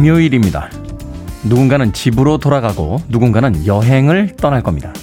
[0.00, 0.70] 금요일입니다.
[1.44, 4.94] 누군가는 집으로 돌아가고 누군가는 여행을 떠날 겁니다.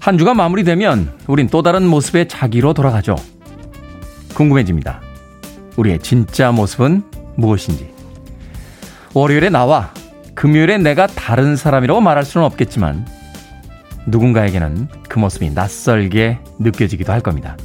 [0.00, 3.14] 한 주가 마무리되면 우린 또 다른 모습의 자기로 돌아가죠.
[4.34, 5.00] 궁금해집니다.
[5.76, 7.04] 우리의 진짜 모습은
[7.36, 7.88] 무엇인지.
[9.14, 9.94] 월요일에 나와
[10.34, 13.06] 금요일에 내가 다른 사람이라고 말할 수는 없겠지만
[14.08, 17.56] 누군가에게는 그 모습이 낯설게 느껴지기도 할 겁니다.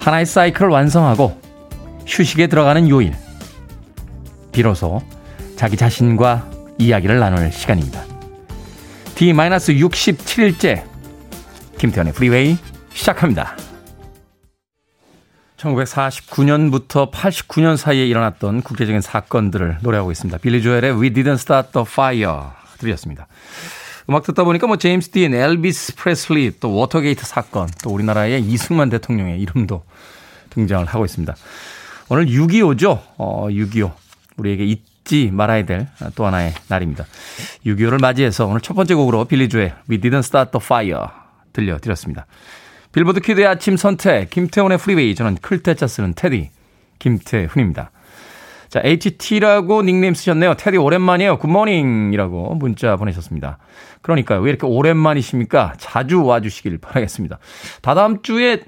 [0.00, 1.38] 하나의 사이클을 완성하고
[2.06, 3.12] 휴식에 들어가는 요일.
[4.52, 5.02] 비로소
[5.56, 8.04] 자기 자신과 이야기를 나눌 시간입니다.
[9.14, 10.84] D-67일째
[11.78, 12.56] 김태훈의 프리웨이
[12.92, 13.56] 시작합니다.
[15.56, 20.38] 1949년부터 89년 사이에 일어났던 국제적인 사건들을 노래하고 있습니다.
[20.38, 23.26] 빌리 조엘의 We Didn't Start the Fire 들으셨습니다.
[24.08, 29.40] 음악 듣다 보니까 뭐 제임스 딘, 엘비스 프레슬리, 또 워터게이트 사건, 또 우리나라의 이승만 대통령의
[29.40, 29.84] 이름도
[30.50, 31.34] 등장을 하고 있습니다.
[32.08, 33.00] 오늘 6.25죠.
[33.16, 33.92] 어, 6.25.
[34.36, 37.04] 우리에게 잊지 말아야 될 또 하나의 날입니다.
[37.66, 41.06] 6.25를 맞이해서 오늘 첫 번째 곡으로 빌리 조엘의 We Didn't Start the Fire
[41.52, 42.26] 들려드렸습니다.
[42.92, 46.50] 빌보드 kid의 아침 선택, 김태훈의 프리웨이, 저는 클 태 자 쓰는 태디,
[46.98, 47.90] 김태훈입니다.
[48.68, 50.54] 자, HT라고 닉네임 쓰셨네요.
[50.54, 51.38] 태디 오랜만이에요.
[51.38, 53.58] Good morning이라고 문자 보내셨습니다.
[54.00, 55.74] 그러니까 왜 이렇게 오랜만이십니까?
[55.78, 57.38] 자주 와주시길 바라겠습니다.
[57.82, 58.62] 다다음 주에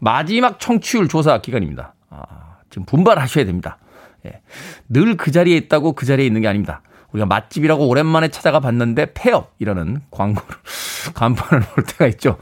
[0.00, 1.94] 마지막 청취율 조사 기간입니다.
[2.10, 2.26] 아,
[2.70, 3.78] 지금 분발하셔야 됩니다.
[4.26, 4.40] 예.
[4.88, 6.82] 늘 그 자리에 있다고 그 자리에 있는 게 아닙니다.
[7.12, 10.48] 우리가 맛집이라고 오랜만에 찾아가 봤는데 폐업 이라는 광고를
[11.14, 12.38] 간판을 볼 때가 있죠.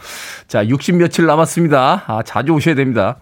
[0.48, 2.04] 자, 60 며칠 남았습니다.
[2.06, 3.18] 아, 자주 오셔야 됩니다.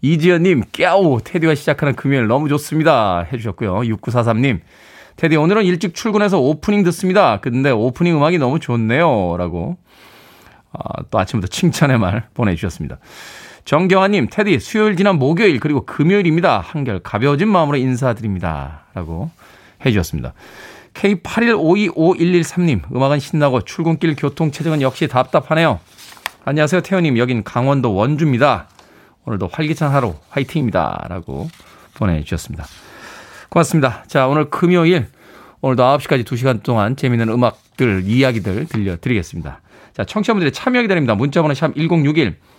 [0.00, 3.20] 이지연 님, 깨우 테디와 시작하는 금요일 너무 좋습니다.
[3.32, 3.80] 해 주셨고요.
[3.80, 4.60] 6943님,
[5.16, 7.38] 테디 오늘은 일찍 출근해서 오프닝 듣습니다.
[7.40, 9.36] 근데 오프닝 음악이 너무 좋네요.
[9.36, 9.76] 라고
[10.72, 12.98] 아, 또 아침부터 칭찬의 말 보내 주셨습니다.
[13.68, 16.60] 정경아님, 테디 수요일 지난 목요일 그리고 금요일입니다.
[16.60, 18.86] 한결 가벼워진 마음으로 인사드립니다.
[18.94, 19.30] 라고
[19.84, 20.32] 해주셨습니다.
[20.94, 25.80] K81525113님, 음악은 신나고 출근길 교통체증은 역시 답답하네요.
[26.46, 27.18] 안녕하세요, 태현님.
[27.18, 28.70] 여긴 강원도 원주입니다.
[29.26, 31.04] 오늘도 활기찬 하루 화이팅입니다.
[31.10, 31.50] 라고
[31.92, 32.64] 보내주셨습니다.
[33.50, 34.04] 고맙습니다.
[34.06, 35.08] 자, 오늘 금요일,
[35.60, 39.60] 오늘도 9시까지 2시간 동안 재미있는 음악들, 이야기들 들려드리겠습니다.
[39.92, 41.14] 자, 청취자분들의 참여 기다립니다.
[41.14, 42.38] 문자번호 샵 1061,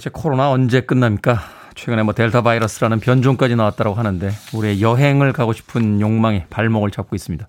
[0.00, 1.40] 도대체 코로나 언제 끝납니까?
[1.74, 7.46] 최근에 뭐 델타 바이러스라는 변종까지 나왔다고 하는데 우리의 여행을 가고 싶은 욕망에 발목을 잡고 있습니다.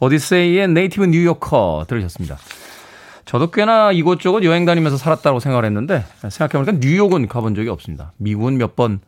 [0.00, 2.38] 오디세이의 네이티브 뉴요커 들으셨습니다.
[3.26, 8.12] 저도 꽤나 이곳저곳 여행 다니면서 살았다고 생각을 했는데 생각해보니까 뉴욕은 가본 적이 없습니다.
[8.16, 9.00] 미국은 몇 번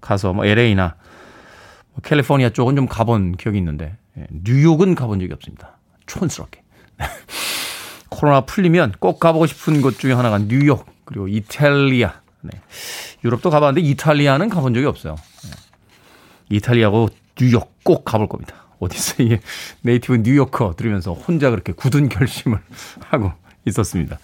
[0.00, 0.96] 가서 뭐 LA나
[1.92, 5.78] 뭐 캘리포니아 쪽은 좀 가본 기억이 있는데 예, 뉴욕은 가본 적이 없습니다.
[6.06, 6.60] 촌스럽게.
[8.10, 12.14] 코로나 풀리면 꼭 가보고 싶은 곳 중에 하나가 뉴욕 그리고 이탈리아.
[12.42, 12.52] 네.
[13.24, 15.16] 유럽도 가봤는데 이탈리아는 가본 적이 없어요.
[15.16, 15.50] 네.
[16.56, 18.54] 이탈리아고 뉴욕 꼭 가볼 겁니다.
[18.78, 19.40] 오디세이의
[19.82, 22.60] 네이티브 뉴요커 들으면서 혼자 그렇게 굳은 결심을
[23.10, 23.32] 하고
[23.66, 24.18] 있었습니다.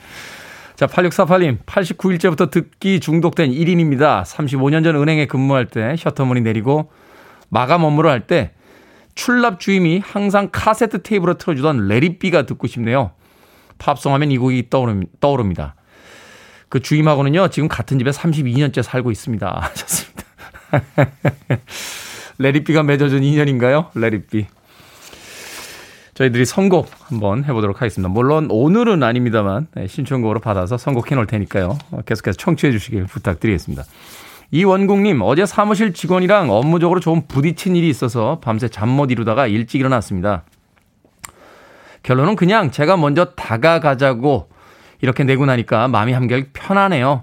[0.77, 4.23] 자, 8648님, 89일째부터 듣기 중독된 1인입니다.
[4.25, 6.91] 35년 전 은행에 근무할 때 셔터문이 내리고
[7.49, 8.53] 마감 업무를 할 때
[9.17, 13.11] 출납 주임이 항상 카세트 테이프로 틀어주던 레리비가 듣고 싶네요.
[13.79, 15.75] 팝송 하면 이 곡이 떠오릅니다.
[16.69, 19.47] 그 주임하고는요, 지금 같은 집에 32년째 살고 있습니다.
[19.71, 20.25] 하셨습니다.
[22.39, 23.91] 레리비가 맺어준 인연인가요?
[23.95, 24.47] 레리비.
[26.15, 28.09] 저희들이 선곡 한번 해보도록 하겠습니다.
[28.09, 31.77] 물론 오늘은 아닙니다만 네, 신청곡으로 받아서 선곡해 놓을 테니까요.
[32.07, 33.85] 계속해서 청취해 주시길 부탁드리겠습니다.
[34.51, 40.45] 이원국님, 어제 사무실 직원이랑 업무적으로 좀 부딪힌 일이 있어서 밤새 잠 못 이루다가 일찍 일어났습니다.
[42.03, 44.49] 결론은 그냥 제가 먼저 다가가자고
[45.07, 47.23] 이렇게 내고 나니까 마음이 한결 편하네요.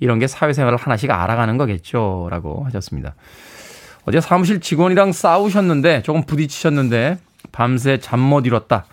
[0.00, 2.26] 이런 게 사회생활을 하나씩 알아가는 거겠죠.
[2.28, 3.14] 라고 하셨습니다.
[4.04, 7.18] 어제 사무실 직원이랑 싸우셨는데, 조금 부딪히셨는데,
[7.52, 8.84] 밤새 잠 못 이뤘다.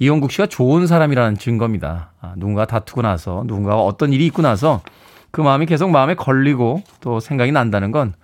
[0.00, 2.10] 이용국 씨가 좋은 사람이라는 증거입니다.
[2.20, 4.82] 아, 누군가 다투고 나서, 누군가가 어떤 일이 있고 나서,
[5.30, 8.14] 그 마음이 계속 마음에 걸리고 또 생각이 난다는 건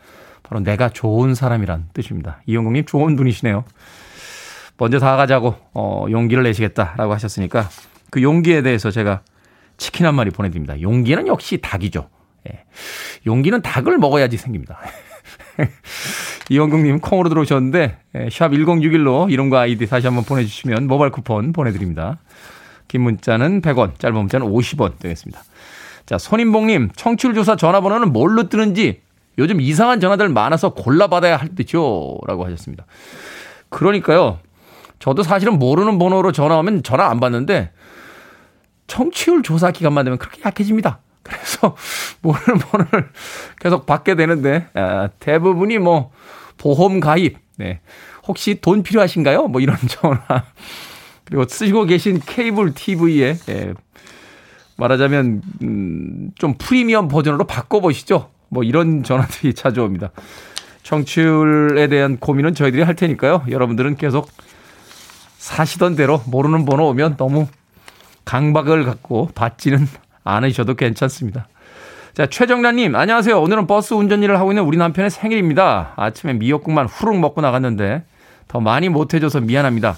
[0.43, 2.41] 바로 내가 좋은 사람이란 뜻입니다.
[2.47, 3.63] 이영국님 좋은 분이시네요.
[4.79, 7.69] 먼저 다가가자고 어, 용기를 내시겠다라고 하셨으니까
[8.11, 9.23] 그 용기에 대해서 제가
[9.77, 10.81] 치킨 한 마리 보내드립니다.
[10.81, 12.09] 용기는 역시 닭이죠.
[12.49, 12.65] 예.
[13.27, 14.79] 용기는 닭을 먹어야지 생깁니다.
[16.51, 22.19] 이영국님 콩으로 들어오셨는데 예, 샵 1061로 이름과 아이디 다시 한번 보내주시면 모바일 쿠폰 보내드립니다.
[22.89, 25.43] 긴 문자는 100원, 짧은 문자는 50원 되겠습니다.
[26.07, 29.01] 자, 손인봉님, 청취율 조사 전화번호는 뭘로 뜨는지
[29.39, 32.19] 요즘 이상한 전화들 많아서 골라받아야 할 듯요.
[32.27, 32.85] 라고 하셨습니다.
[33.69, 34.41] 그러니까요.
[34.99, 37.71] 저도 사실은 모르는 번호로 전화 오면 전화 안 받는데
[38.91, 40.99] 청취율 조사 기간만 되면 그렇게 약해집니다.
[41.23, 41.77] 그래서
[42.23, 43.11] 모르는 번호를
[43.61, 46.11] 계속 받게 되는데 아, 대부분이 뭐
[46.59, 47.81] 보험 가입, 네.
[48.27, 49.47] 혹시 돈 필요하신가요?
[49.47, 50.45] 뭐 이런 전화.
[51.25, 53.75] 그리고 쓰시고 계신 케이블 TV에 예,
[54.77, 58.29] 말하자면 음, 좀 프리미엄 버전으로 바꿔보시죠.
[58.49, 60.11] 뭐 이런 전화들이 찾아옵니다.
[60.83, 63.45] 청취율에 대한 고민은 저희들이 할 테니까요.
[63.49, 64.29] 여러분들은 계속
[65.39, 67.47] 사시던 대로 모르는 번호 오면 너무
[68.31, 69.89] 강박을 갖고 받지는
[70.23, 71.49] 않으셔도 괜찮습니다.
[72.15, 73.41] 자, 최정란님, 안녕하세요.
[73.41, 75.95] 오늘은 버스 운전 일을 하고 있는 우리 남편의 생일입니다.
[75.97, 78.05] 아침에 미역국만 후룩 먹고 나갔는데
[78.47, 79.97] 더 많이 못해줘서 미안합니다.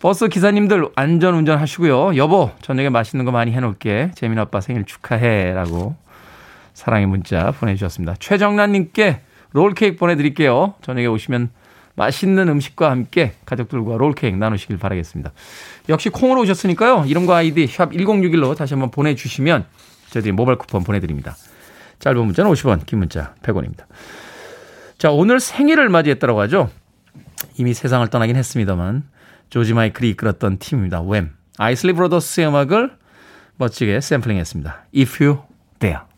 [0.00, 2.16] 버스 기사님들 안전 운전하시고요.
[2.16, 4.12] 여보, 저녁에 맛있는 거 많이 해놓을게.
[4.14, 5.52] 재민 아빠 생일 축하해.
[5.52, 5.96] 라고
[6.74, 8.14] 사랑의 문자 보내주셨습니다.
[8.20, 10.74] 최정란님께 롤케이크 보내드릴게요.
[10.82, 11.50] 저녁에 오시면
[12.00, 15.32] 맛있는 음식과 함께 가족들과 롤케이크 나누시길 바라겠습니다.
[15.90, 17.04] 역시 콩으로 오셨으니까요.
[17.06, 19.66] 이름과 아이디 샵 1061로 다시 한번 보내주시면
[20.08, 21.36] 저희들이 모바일 쿠폰 보내드립니다.
[21.98, 23.84] 짧은 문자는 50원, 긴 문자 100원입니다.
[24.96, 26.70] 자, 오늘 생일을 맞이했다고 하죠.
[27.58, 29.02] 이미 세상을 떠나긴 했습니다만
[29.50, 31.02] 조지 마이클이 이끌었던 팀입니다.
[31.02, 31.28] 웸.
[31.58, 32.96] 아이슬리 브로더스의 음악을
[33.56, 34.86] 멋지게 샘플링했습니다.
[34.96, 35.42] If You
[35.78, 36.09] Dare.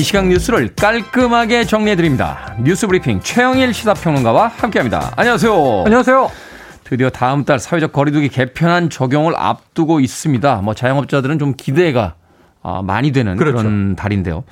[0.00, 2.56] 이 시각 뉴스를 깔끔하게 정리해드립니다.
[2.62, 5.12] 뉴스 브리핑 최영일 시사평론가와 함께합니다.
[5.14, 5.82] 안녕하세요.
[5.84, 6.30] 안녕하세요.
[6.84, 10.62] 드디어 다음 달 사회적 거리두기 개편안 적용을 앞두고 있습니다.
[10.62, 12.14] 뭐 자영업자들은 좀 기대가
[12.62, 14.44] 아, 많이 되는 그런 달인데요.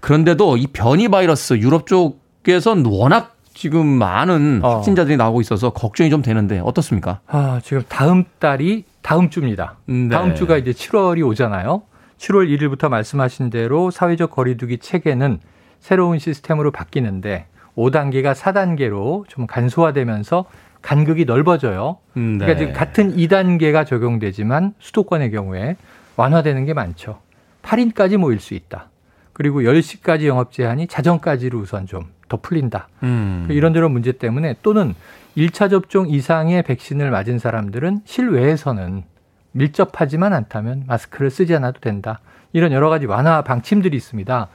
[0.00, 4.76] 그런데도 이 변이 바이러스 유럽 쪽에선 워낙 지금 많은 어.
[4.76, 7.20] 확진자들이 나오고 있어서 걱정이 좀 되는데 어떻습니까?
[7.26, 9.76] 아, 지금 다음 달이 다음 주입니다.
[9.90, 10.16] 음, 네.
[10.16, 11.82] 다음 주가 이제 7월이 오잖아요.
[12.18, 15.40] 7월 1일부터 말씀하신 대로 사회적 거리두기 체계는
[15.80, 20.44] 새로운 시스템으로 바뀌는데 5단계가 4단계로 좀 간소화되면서
[20.82, 21.98] 간극이 넓어져요.
[22.16, 22.46] 음, 네.
[22.46, 25.76] 그러니까 지금 같은 2단계가 적용되지만 수도권의 경우에
[26.16, 27.20] 완화되는 게 많죠.
[27.62, 28.90] 8인까지 모일 수 있다.
[29.32, 32.88] 그리고 10시까지 영업 제한이 자정까지로 우선 좀 더 풀린다.
[33.02, 33.46] 음.
[33.50, 34.94] 이런저런 문제 때문에 또는
[35.36, 39.04] 1차 접종 이상의 백신을 맞은 사람들은 실외에서는
[39.52, 42.20] 밀접하지만 않다면 마스크를 쓰지 않아도 된다.
[42.52, 44.48] 이런 여러 가지 완화 방침들이 있습니다.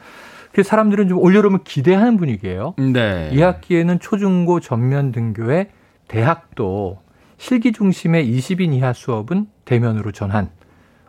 [0.51, 2.75] 그래서 사람들은 좀 올여름을 기대하는 분위기예요.
[2.77, 3.29] 네.
[3.33, 5.69] 이 학기에는 초중고 전면 등교에
[6.07, 7.01] 대학도
[7.37, 10.49] 실기 중심의 20인 이하 수업은 대면으로 전환.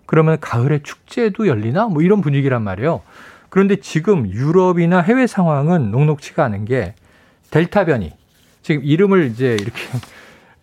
[0.07, 1.87] 그러면 가을에 축제도 열리나?
[1.89, 3.03] 뭐 이런 분위기란 말이에요.
[3.51, 6.95] 그런데 지금 유럽이나 해외 상황은 녹록치가 않은 게
[7.51, 8.13] 델타 변이.
[8.63, 9.79] 지금 이름을 이제 이렇게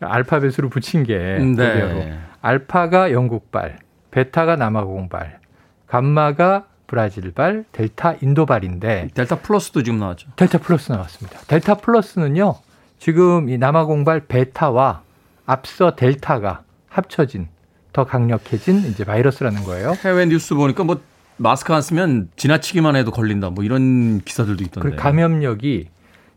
[0.08, 1.52] 알파벳으로 붙인 게 네.
[1.52, 2.04] 그대로.
[2.42, 3.78] 알파가 영국발,
[4.12, 5.40] 베타가 남아공발,
[5.88, 10.30] 감마가 브라질발, 델타 인도발인데 델타 플러스도 지금 나왔죠.
[10.36, 11.40] 델타 플러스 나왔습니다.
[11.48, 12.56] 델타 플러스는요,
[13.00, 15.04] 지금 이 남아공발 베타와
[15.46, 17.48] 앞서 델타가 합쳐진
[17.94, 19.94] 더 강력해진 이제 바이러스라는 거예요.
[20.04, 21.02] 해외 뉴스 보니까 뭐
[21.38, 23.50] 마스크 안 쓰면 지나치기만 해도 걸린다.
[23.50, 24.90] 뭐 이런 기사들도 있던데.
[24.90, 25.90] 그 감염력이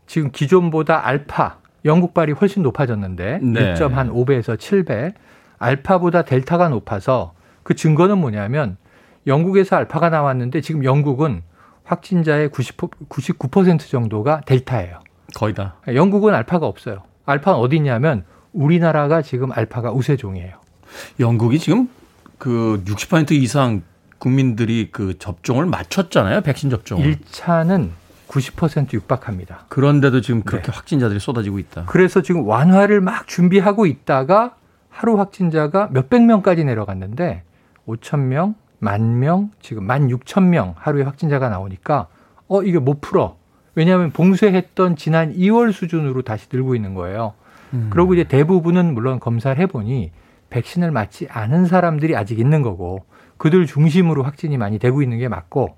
[0.07, 3.73] 지금 기존보다 알파 영국발이 훨씬 높아졌는데 네.
[3.75, 5.13] 6.5배에서 7배,
[5.57, 8.77] 알파보다 델타가 높아서 그 증거는 뭐냐면
[9.27, 11.43] 영국에서 알파가 나왔는데 지금 영국은
[11.83, 12.77] 확진자의 90,
[13.09, 14.99] 99% 정도가 델타예요.
[15.35, 15.75] 거의 다.
[15.87, 17.03] 영국은 알파가 없어요.
[17.25, 18.23] 알파는 어디 있냐면
[18.53, 20.53] 우리나라가 지금 알파가 우세종이에요.
[21.19, 21.89] 영국이 지금
[22.37, 23.81] 그 60% 이상
[24.17, 26.41] 국민들이 그 접종을 마쳤잖아요.
[26.41, 27.17] 백신 접종을.
[27.17, 27.89] 1차는
[28.27, 29.65] 90% 육박합니다.
[29.69, 30.75] 그런데도 지금 그렇게 네.
[30.75, 31.85] 확진자들이 쏟아지고 있다.
[31.85, 34.55] 그래서 지금 완화를 막 준비하고 있다가
[34.89, 37.43] 하루 확진자가 몇백 명까지 내려갔는데
[37.87, 42.07] 5천 명, 만 명, 지금 만 6천 명 하루에 확진자가 나오니까
[42.47, 43.37] 어 이게 못 풀어.
[43.75, 47.33] 왜냐하면 봉쇄했던 지난 2월 수준으로 다시 늘고 있는 거예요.
[47.73, 47.89] 음.
[47.89, 50.11] 그러고 이제 대부분은 물론 검사를 해보니
[50.49, 53.03] 백신을 맞지 않은 사람들이 아직 있는 거고
[53.37, 55.75] 그들 중심으로 확진이 많이 되고 있는 게 맞고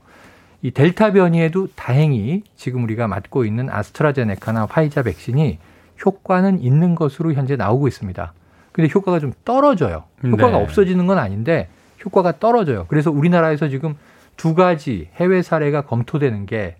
[0.62, 5.60] 이 델타 변이에도 다행히 지금 우리가 맞고 있는 아스트라제네카나 화이자 백신이
[6.06, 8.34] 효과는 있는 것으로 현재 나오고 있습니다.
[8.72, 10.04] 근데 효과가 좀 떨어져요.
[10.24, 10.64] 효과가 네.
[10.64, 11.70] 없어지는 건 아닌데
[12.06, 12.86] 효과가 떨어져요.
[12.88, 13.96] 그래서 우리나라에서 지금
[14.36, 16.76] 두 가지 해외 사례가 검토되는 게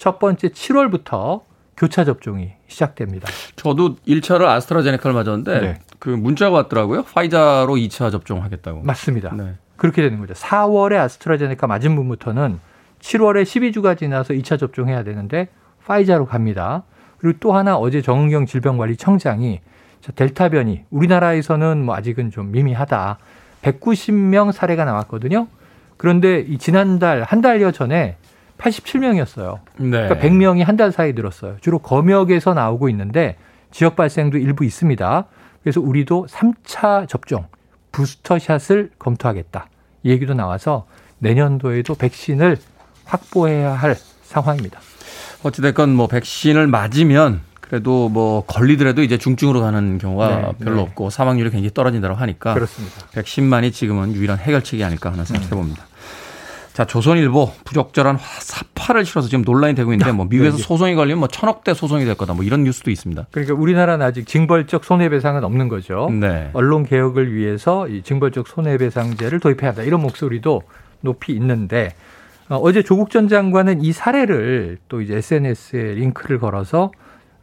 [0.00, 1.42] 첫 번째 7월부터
[1.76, 3.28] 교차 접종이 시작됩니다.
[3.54, 5.78] 저도 1차를 아스트라제네카를 맞았는데 네.
[5.98, 7.02] 그 문자가 왔더라고요.
[7.04, 8.80] 파이자로 2차 접종하겠다고.
[8.80, 9.34] 맞습니다.
[9.34, 9.56] 네.
[9.76, 10.32] 그렇게 되는 거죠.
[10.32, 12.58] 4월에 아스트라제네카 맞은 분부터는
[13.00, 15.48] 7월에 12주가 지나서 2차 접종해야 되는데
[15.86, 16.84] 파이자로 갑니다.
[17.18, 19.60] 그리고 또 하나 어제 정은경 질병관리청장이
[20.00, 23.18] 자, 델타 변이 우리나라에서는 뭐 아직은 좀 미미하다.
[23.62, 25.48] 190명 사례가 나왔거든요.
[25.96, 28.16] 그런데 이 지난달 한 달여 전에
[28.58, 29.58] 87명이었어요.
[29.78, 29.90] 네.
[30.08, 31.56] 그러니까 100명이 한 달 사이 늘었어요.
[31.60, 33.36] 주로 검역에서 나오고 있는데
[33.70, 35.24] 지역 발생도 일부 있습니다.
[35.62, 37.46] 그래서 우리도 3차 접종
[37.92, 39.68] 부스터샷을 검토하겠다.
[40.04, 40.86] 이 얘기도 나와서
[41.18, 42.56] 내년도에도 백신을
[43.10, 44.80] 확보해야 할 상황입니다.
[45.42, 50.82] 어찌됐건 뭐 백신을 맞으면 그래도 뭐 걸리더라도 이제 중증으로 가는 경우가 네, 별로 네.
[50.82, 52.96] 없고 사망률이 굉장히 떨어진다고 하니까 그렇습니다.
[53.12, 55.24] 백신만이 지금은 유일한 해결책이 아닐까 하는 음.
[55.24, 55.84] 생각해 봅니다.
[56.72, 61.18] 자, 조선일보 부적절한 화- 사파를 실어서 지금 논란이 되고 있는데 뭐 미국에서 네, 소송이 걸리면
[61.18, 63.26] 뭐 천억대 소송이 될 거다 뭐 이런 뉴스도 있습니다.
[63.30, 66.08] 그러니까 우리나라는 아직 징벌적 손해배상은 없는 거죠.
[66.12, 66.50] 네.
[66.52, 69.82] 언론 개혁을 위해서 이 징벌적 손해배상제를 도입해야 한다.
[69.82, 70.62] 이런 목소리도
[71.02, 72.09] 높이 있는데 어,
[72.56, 76.90] 어제 조국 전 장관은 이 사례를 또 이제 SNS에 링크를 걸어서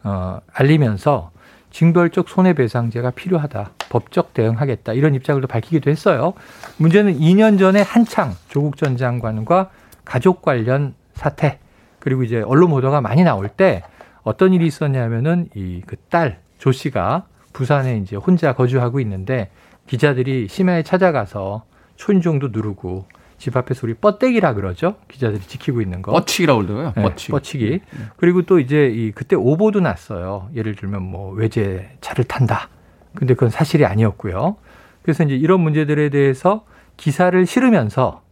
[0.04, 1.32] 어, 알리면서
[1.72, 3.72] 징벌적 손해배상제가 필요하다.
[3.90, 4.94] 법적 대응하겠다.
[4.94, 6.34] 이런 입장을 또 밝히기도 했어요.
[6.78, 9.70] 문제는 2년 전에 한창 조국 전 장관과
[10.04, 11.60] 가족 관련 사태
[12.00, 13.84] 그리고 이제 언론 보도가 많이 나올 때
[14.24, 19.50] 어떤 일이 있었냐면은 이 그 딸 조 씨가 부산에 이제 혼자 거주하고 있는데
[19.88, 21.64] 기자들이 심야에 찾아가서
[21.98, 23.06] 초인종도 누르고
[23.38, 24.96] 집 앞에서 우리 뻗대기라 그러죠.
[25.08, 26.12] 기자들이 지키고 있는 거.
[26.12, 26.94] 뻗치기라고 그러더라고요.
[26.96, 27.32] 네, 뻗치기.
[27.32, 27.82] 뻗치기.
[28.18, 30.50] 그리고 또 이제 이 그때 오보도 났어요.
[30.56, 32.70] 예를 들면 뭐 외제 차를 탄다.
[33.16, 34.58] 근데 그건 사실이 아니었고요.
[35.04, 36.66] 그래서 이제 이런 문제들에 대해서
[36.98, 38.24] 기사를 실으면서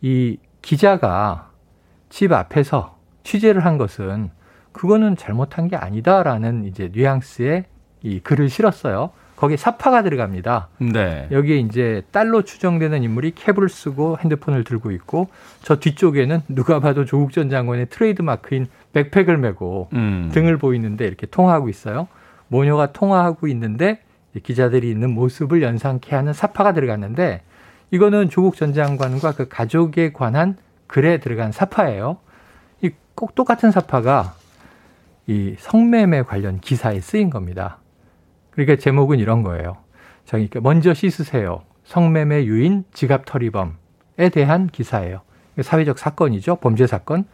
[0.00, 1.50] 이 기자가
[2.08, 4.30] 집 앞에서 취재를 한 것은
[4.72, 7.64] 그거는 잘못한 게 아니다라는 이제 뉘앙스의
[8.02, 9.10] 이 글을 실었어요.
[9.40, 10.68] 거기에 삽화가 들어갑니다.
[10.92, 11.26] 네.
[11.30, 15.28] 여기에 이제 딸로 추정되는 인물이 캡을 쓰고 핸드폰을 들고 있고
[15.62, 20.30] 저 뒤쪽에는 누가 봐도 조국 전 장관의 트레이드 마크인 백팩을 메고 음.
[20.34, 22.06] 등을 보이는데 이렇게 통화하고 있어요.
[22.48, 24.00] 모녀가 통화하고 있는데
[24.42, 27.42] 기자들이 있는 모습을 연상케 하는 삽화가 들어갔는데
[27.92, 30.56] 이거는 조국 전 장관과 그 가족에 관한
[30.86, 32.18] 글에 들어간 삽화예요.
[32.82, 34.34] 이 꼭 똑같은 삽화가
[35.26, 37.78] 이 성매매 관련 기사에 쓰인 겁니다.
[38.50, 39.76] 그러니까 제목은 이런 거예요.
[40.24, 41.62] 자, 그러니까 먼저 씻으세요.
[41.84, 45.22] 성매매 유인 지갑 털이범에 대한 기사예요.
[45.60, 46.56] 사회적 사건이죠.
[46.56, 47.24] 범죄 사건.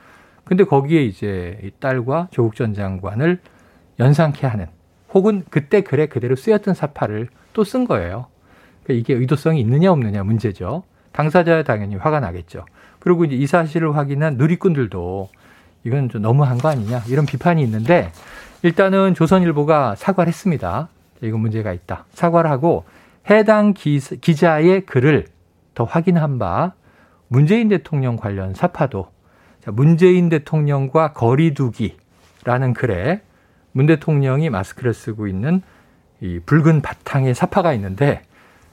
[0.44, 3.40] 근데 거기에 이제 이 딸과 조국 전 장관을
[3.98, 4.66] 연상케 하는
[5.12, 8.26] 혹은 그때 글에 그대로 쓰였던 사파를 또 쓴 거예요.
[8.84, 10.84] 그러니까 이게 의도성이 있느냐 없느냐 문제죠.
[11.12, 12.64] 당사자야 당연히 화가 나겠죠.
[13.00, 15.28] 그리고 이제 이 사실을 확인한 누리꾼들도
[15.84, 18.12] 이건 좀 너무한 거 아니냐 이런 비판이 있는데
[18.62, 20.88] 일단은 조선일보가 사과를 했습니다.
[21.22, 22.04] 이거 문제가 있다.
[22.12, 22.84] 사과를 하고
[23.28, 25.26] 해당 기, 기자의 글을
[25.74, 26.74] 더 확인한 바
[27.28, 29.08] 문재인 대통령 관련 사파도
[29.60, 33.20] 자, 문재인 대통령과 거리두기라는 글에
[33.72, 35.60] 문 대통령이 마스크를 쓰고 있는
[36.20, 38.22] 이 붉은 바탕의 사파가 있는데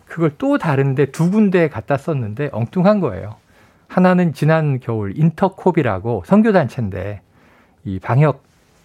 [0.06, 3.36] 그걸 또 다른데 두 군데에 갖다 썼는데 엉뚱한 거예요.
[3.88, 7.22] 하나는 지난 겨울 인터콥이라고 선교단체인데
[7.86, 8.44] 이 방역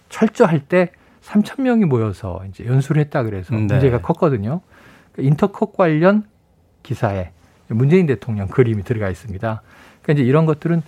[0.09, 0.91] 철저할 때
[1.23, 3.61] 3천 명이 모여서 이제 연수를 했다 그래서 네.
[3.61, 4.61] 문제가 컸거든요.
[5.11, 6.23] 그러니까 인터콥 관련
[6.83, 7.31] 기사에
[7.67, 9.61] 문재인 대통령 그림이 들어가 있습니다.
[10.01, 10.81] 그러니까 이제 이런 것들은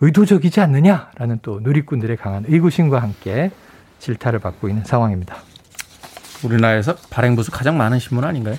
[0.00, 3.50] 의도적이지 않느냐라는 또 누리꾼들의 강한 의구심과 함께
[3.98, 5.36] 질타를 받고 있는 상황입니다.
[6.44, 8.56] 우리나라에서 발행 부수 가장 많은 신문 아닌가요?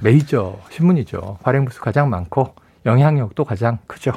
[0.00, 1.38] 메이저 신문이죠.
[1.42, 2.54] 발행 부수 가장 많고
[2.84, 4.12] 영향력도 가장 크죠.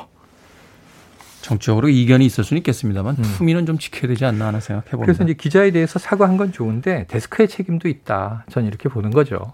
[1.41, 5.03] 정치적으로 이견이 있을 수는 있겠습니다만 품위는 좀 지켜야 되지 않나 하는 생각해 봅니다.
[5.03, 5.06] 음.
[5.06, 8.46] 그래서 이제 기자에 대해서 사과한 건 좋은데 데스크의 책임도 있다.
[8.50, 9.53] 전 이렇게 보는 거죠.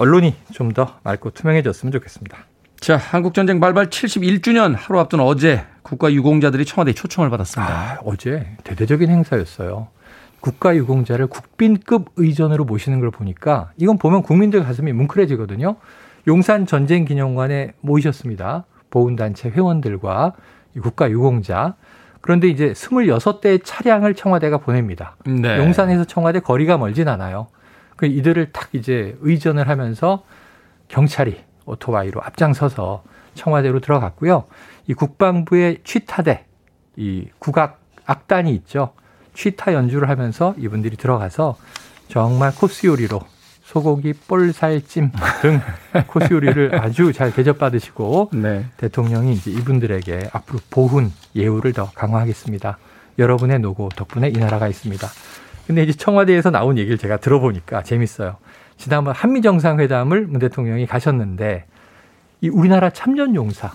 [0.00, 2.38] 언론이 좀 더 맑고 투명해졌으면 좋겠습니다.
[2.80, 7.72] 자, 한국전쟁 발발 71주년 하루 앞둔 어제 국가유공자들이 청와대에 초청을 받았습니다.
[7.72, 9.88] 아, 어제 대대적인 행사였어요.
[10.40, 15.76] 국가유공자를 국빈급 의전으로 모시는 걸 보니까 이건 보면 국민들 가슴이 뭉클해지거든요.
[16.26, 18.66] 용산 전쟁 기념관에 모이셨습니다.
[18.90, 21.74] 보훈단체 회원들과 이 국가 유공자.
[22.20, 25.16] 그런데 이제 26대의 차량을 청와대가 보냅니다.
[25.26, 25.58] 네.
[25.58, 27.48] 용산에서 청와대 거리가 멀진 않아요.
[27.96, 30.24] 그 이들을 탁 이제 의전을 하면서
[30.88, 33.04] 경찰이 오토바이로 앞장서서
[33.34, 34.44] 청와대로 들어갔고요.
[34.86, 36.44] 이 국방부의 취타대,
[36.96, 38.92] 이 국악 악단이 있죠.
[39.34, 41.56] 취타 연주를 하면서 이분들이 들어가서
[42.08, 43.20] 정말 코스 요리로
[43.64, 45.10] 소고기 볼살찜
[45.42, 45.60] 등
[46.06, 48.66] 코스 요리를 아주 잘 대접받으시고 네.
[48.76, 52.78] 대통령이 이제 이분들에게 앞으로 보훈 예우를 더 강화하겠습니다.
[53.18, 55.08] 여러분의 노고 덕분에 이 나라가 있습니다.
[55.66, 58.36] 근데 이제 청와대에서 나온 얘기를 제가 들어보니까 재밌어요.
[58.76, 61.64] 지난번 한미 정상회담을 문 대통령이 가셨는데
[62.42, 63.72] 이 우리나라 참전 용사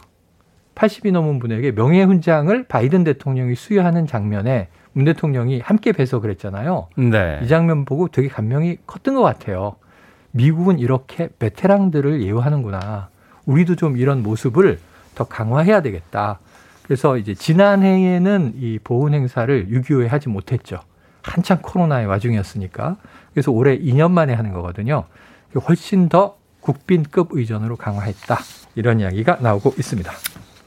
[0.75, 6.89] 80이 넘은 분에게 명예훈장을 바이든 대통령이 수여하는 장면에 문 대통령이 함께 배석을 했잖아요.
[6.95, 7.39] 네.
[7.43, 9.75] 이 장면 보고 되게 감명이 컸던 것 같아요.
[10.31, 13.09] 미국은 이렇게 베테랑들을 예우하는구나.
[13.45, 14.79] 우리도 좀 이런 모습을
[15.15, 16.39] 더 강화해야 되겠다.
[16.83, 20.79] 그래서 이제 지난해에는 이 보훈 행사를 6.25에 하지 못했죠.
[21.21, 22.97] 한창 코로나의 와중이었으니까.
[23.33, 25.05] 그래서 올해 2년 만에 하는 거거든요.
[25.67, 28.39] 훨씬 더 국빈급 의전으로 강화했다.
[28.75, 30.11] 이런 이야기가 나오고 있습니다.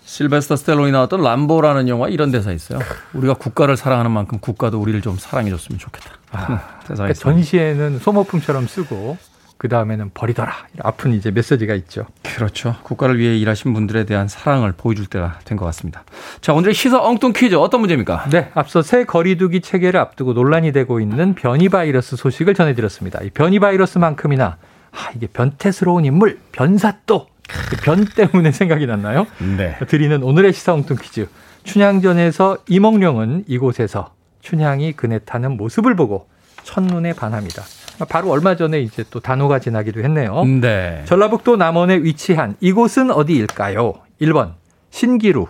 [0.04, 2.80] 실베스터 스텔론이 나왔던 람보라는 영화 이런 대사 있어요.
[3.14, 6.10] 우리가 국가를 사랑하는 만큼 국가도 우리를 좀 사랑해줬으면 좋겠다.
[6.82, 7.14] 대사가 그러니까.
[7.14, 9.16] 전시에는 소모품처럼 쓰고
[9.58, 10.52] 그 다음에는 버리더라.
[10.82, 12.06] 아픈 이제 메시지가 있죠.
[12.22, 12.74] 그렇죠.
[12.82, 16.02] 국가를 위해 일하신 분들에 대한 사랑을 보여줄 때가 된 것 같습니다.
[16.40, 18.28] 자, 오늘의 시사 엉뚱 퀴즈 어떤 문제입니까?
[18.30, 23.20] 네, 앞서 새 거리두기 체계를 앞두고 논란이 되고 있는 변이 바이러스 소식을 전해드렸습니다.
[23.22, 24.56] 이 변이 바이러스만큼이나
[24.90, 27.28] 아, 이게 변태스러운 인물 변사또
[27.70, 29.26] 그변 때문에 생각이 났나요?
[29.56, 29.76] 네.
[29.88, 31.28] 드리는 오늘의 시사 엉뚱 퀴즈.
[31.64, 36.26] 춘향전에서 이몽룡은 이곳에서 춘향이 그네 타는 모습을 보고
[36.64, 37.62] 첫눈에 반합니다.
[38.08, 40.44] 바로 얼마 전에 이제 또 단오가 지나기도 했네요.
[40.44, 41.02] 네.
[41.06, 43.94] 전라북도 남원에 위치한 이곳은 어디일까요?
[44.20, 44.54] 1번
[44.90, 45.46] 신기루,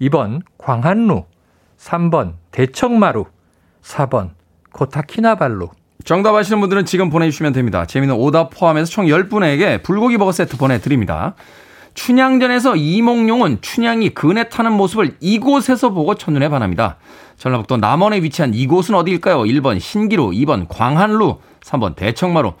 [0.00, 1.24] 2번 광한루,
[1.78, 3.26] 3번 대청마루,
[3.82, 4.30] 4번
[4.72, 5.68] 코타키나발루.
[6.04, 7.84] 정답 아시는 분들은 지금 보내주시면 됩니다.
[7.86, 11.34] 재미는 오답 포함해서 총 10분에게 불고기 버거 세트 보내드립니다.
[11.94, 16.96] 춘향전에서 이몽룡은 춘향이 그네 타는 모습을 이곳에서 보고 첫눈에 반합니다.
[17.36, 19.40] 전라북도 남원에 위치한 이곳은 어디일까요?
[19.40, 22.54] 1번 신기루, 2번 광한루, 3번 대청마루.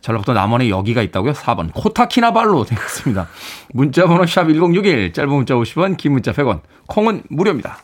[0.00, 1.32] 전라북도 남원에 여기가 있다고요?
[1.32, 3.28] 4번 코타키나발루 되겠습니다.
[3.74, 7.78] 문자번호 샵 1061, 짧은 문자 50원, 긴 문자 100원, 콩은 무료입니다.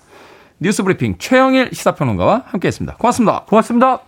[0.58, 2.96] 뉴스 브리핑 최영일 시사평론가와 함께했습니다.
[2.96, 3.44] 고맙습니다.
[3.46, 4.00] 고맙습니다.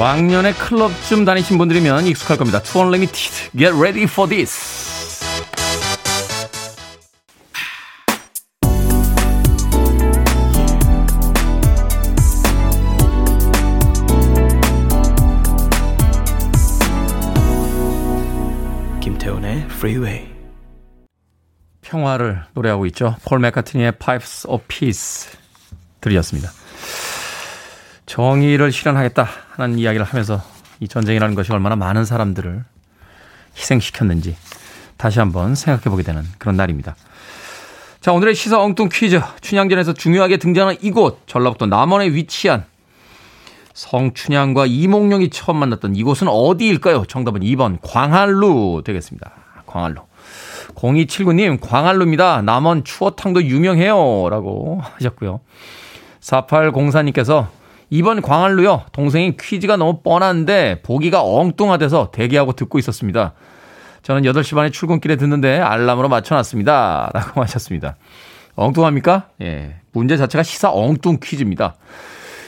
[0.00, 2.62] 왕년에 클럽 좀 다니신 분들이면 익숙할 겁니다.
[2.62, 3.50] 투 언리미티드.
[3.56, 4.89] Get ready for this.
[19.80, 20.28] Freeway.
[21.80, 23.16] 평화를 노래하고 있죠.
[23.24, 25.30] 폴 맥카트니의 Pipes of Peace
[26.02, 26.50] 들이었습니다.
[28.04, 30.42] 정의를 실현하겠다 하는 이야기를 하면서
[30.80, 32.62] 이 전쟁이라는 것이 얼마나 많은 사람들을
[33.56, 34.36] 희생시켰는지
[34.98, 36.94] 다시 한번 생각해 보게 되는 그런 날입니다.
[38.02, 39.22] 자, 오늘의 시사 엉뚱 퀴즈.
[39.40, 42.66] 춘향전에서 중요하게 등장하는 이곳, 전라북도 남원에 위치한
[43.72, 47.06] 성춘향과 이몽룡이 처음 만났던 이곳은 어디일까요?
[47.06, 49.39] 정답은 2번 광안루 되겠습니다.
[49.70, 50.02] 광안루.
[50.74, 52.42] 0279님, 광안루입니다.
[52.42, 54.28] 남원 추어탕도 유명해요.
[54.30, 55.40] 라고 하셨고요.
[56.20, 57.48] 4804님께서
[57.90, 58.84] 2번 광안루요.
[58.92, 63.34] 동생이 퀴즈가 너무 뻔한데 보기가 엉뚱하대서 대기하고 듣고 있었습니다.
[64.02, 67.10] 저는 8시 반에 출근길에 듣는데 알람으로 맞춰놨습니다.
[67.12, 67.96] 라고 하셨습니다.
[68.54, 69.28] 엉뚱합니까?
[69.42, 69.76] 예.
[69.92, 71.74] 문제 자체가 시사 엉뚱 퀴즈입니다.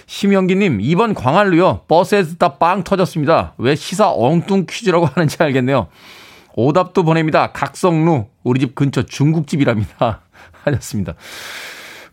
[0.06, 1.82] 심영기님, 2번 광안루요.
[1.88, 3.54] 버스에서 듣다 빵 터졌습니다.
[3.58, 5.88] 왜 시사 엉뚱 퀴즈라고 하는지 알겠네요.
[6.54, 7.52] 오답도 보냅니다.
[7.52, 10.22] 각성루, 우리 집 근처 중국집이랍니다.
[10.64, 11.14] 하셨습니다.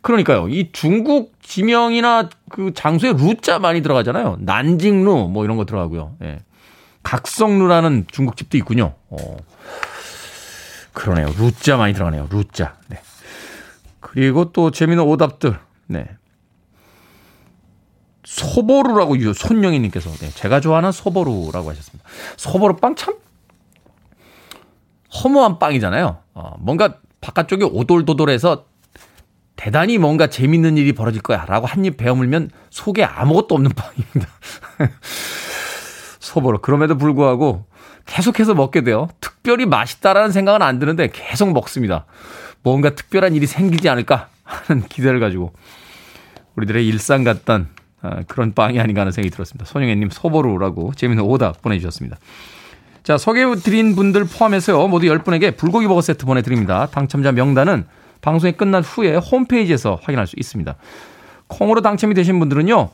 [0.02, 0.47] 그러니까요.
[0.47, 4.38] 이 중국 지명이나 그 장소에 루자 많이 들어가잖아요.
[4.39, 6.15] 난징루 뭐 이런 거 들어가고요.
[6.23, 6.39] 예.
[7.04, 8.93] 각성루라는 중국집도 있군요.
[9.10, 9.38] 어.
[10.93, 11.28] 그러네요.
[11.38, 12.28] 루자 많이 들어가네요.
[12.32, 12.75] 루자.
[12.88, 13.02] 네.
[13.99, 15.60] 그리고 또 재미있는 오답들.
[15.88, 16.08] 네.
[18.23, 22.08] 소보루라고 유 손영희님께서 네, 제가 좋아하는 소보루라고 하셨습니다.
[22.38, 23.15] 소보루 빵 참
[25.13, 26.17] 허무한 빵이잖아요.
[26.34, 28.65] 어, 뭔가 바깥쪽이 오돌도돌해서
[29.56, 34.30] 대단히 뭔가 재밌는 일이 벌어질 거야 라고 한 입 베어물면 속에 아무것도 없는 빵입니다.
[36.19, 37.65] 소보루 그럼에도 불구하고
[38.06, 39.10] 계속해서 먹게 돼요.
[39.19, 42.06] 특별히 맛있다라는 생각은 안 드는데 계속 먹습니다.
[42.63, 45.54] 뭔가 특별한 일이 생기지 않을까 하는 기대를 가지고
[46.56, 47.67] 우리들의 일상 같던
[48.02, 49.65] 아, 그런 빵이 아닌가 하는 생각이 들었습니다.
[49.65, 52.17] 손영애님 소보루라고 재미있는 오답 보내주셨습니다.
[53.03, 56.88] 자, 소개해드린 분들 포함해서요, 모두 10분에게 불고기 버거 세트 보내드립니다.
[56.88, 57.85] 당첨자 명단은
[58.21, 60.75] 방송이 끝난 후에 홈페이지에서 확인할 수 있습니다.
[61.47, 62.89] 콩으로 당첨이 되신 분들은요,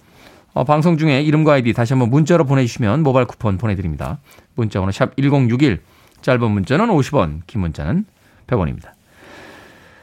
[0.53, 4.19] 어, 방송 중에 이름과 아이디 다시 한번 문자로 보내주시면 모바일 쿠폰 보내드립니다.
[4.55, 5.81] 문자 번호 샵 1061,
[6.21, 8.05] 짧은 문자는 50원, 긴 문자는
[8.47, 8.91] 100원입니다.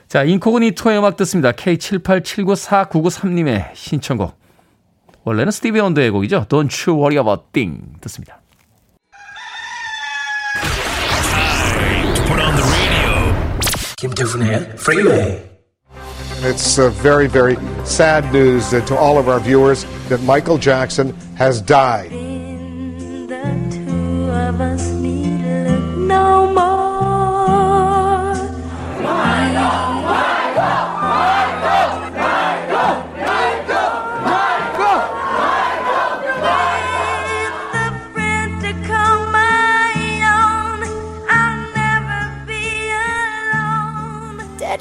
[0.09, 1.53] 자, 인코그니토의 음악 듣습니다.
[1.53, 4.39] K78794993님의 신청곡.
[5.25, 6.45] 원래는 스티비 원더의 곡이죠.
[6.51, 7.81] Don't you worry about thing.
[8.03, 8.42] 듣습니다.
[14.03, 14.11] Kim
[14.79, 15.49] Freeway.
[16.41, 21.15] It's uh, very, very sad news uh, to all of our viewers that Michael Jackson
[21.37, 22.11] has died.
[26.11, 26.53] No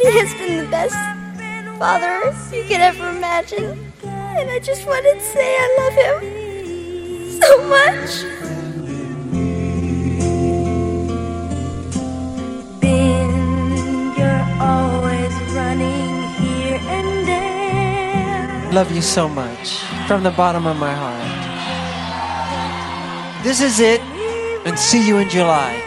[0.03, 0.95] Daddy has been the best
[1.77, 3.91] father you could ever imagine.
[4.03, 6.21] And I just wanted to say I love him
[7.39, 8.23] so much.
[12.81, 18.71] Ben, you're always running here and there.
[18.71, 21.21] Love you so much from the bottom of my heart.
[23.43, 24.01] This is it,
[24.65, 25.81] and see you in July.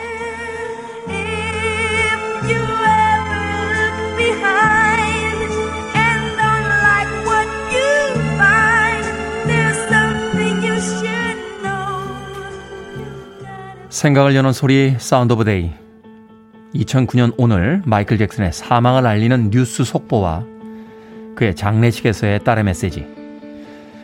[14.04, 15.70] 생각을 여는 소리 Sound of Day
[16.74, 20.44] 2009년 오늘 마이클 잭슨의 사망을 알리는 뉴스 속보와
[21.34, 23.06] 그의 장례식에서의 딸의 메시지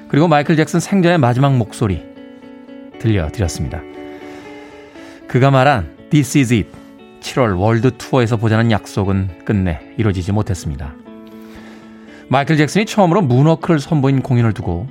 [0.08, 2.02] 그리고 마이클 잭슨 생전의 마지막 목소리
[2.98, 3.82] 들려드렸습니다.
[5.28, 6.70] 그가 말한 This is it
[7.20, 10.94] 7월 월드 투어에서 보자는 약속은 끝내 이루어지지 못했습니다.
[12.28, 14.88] 마이클 잭슨이 처음으로 문워크를 선보인 공연을 두고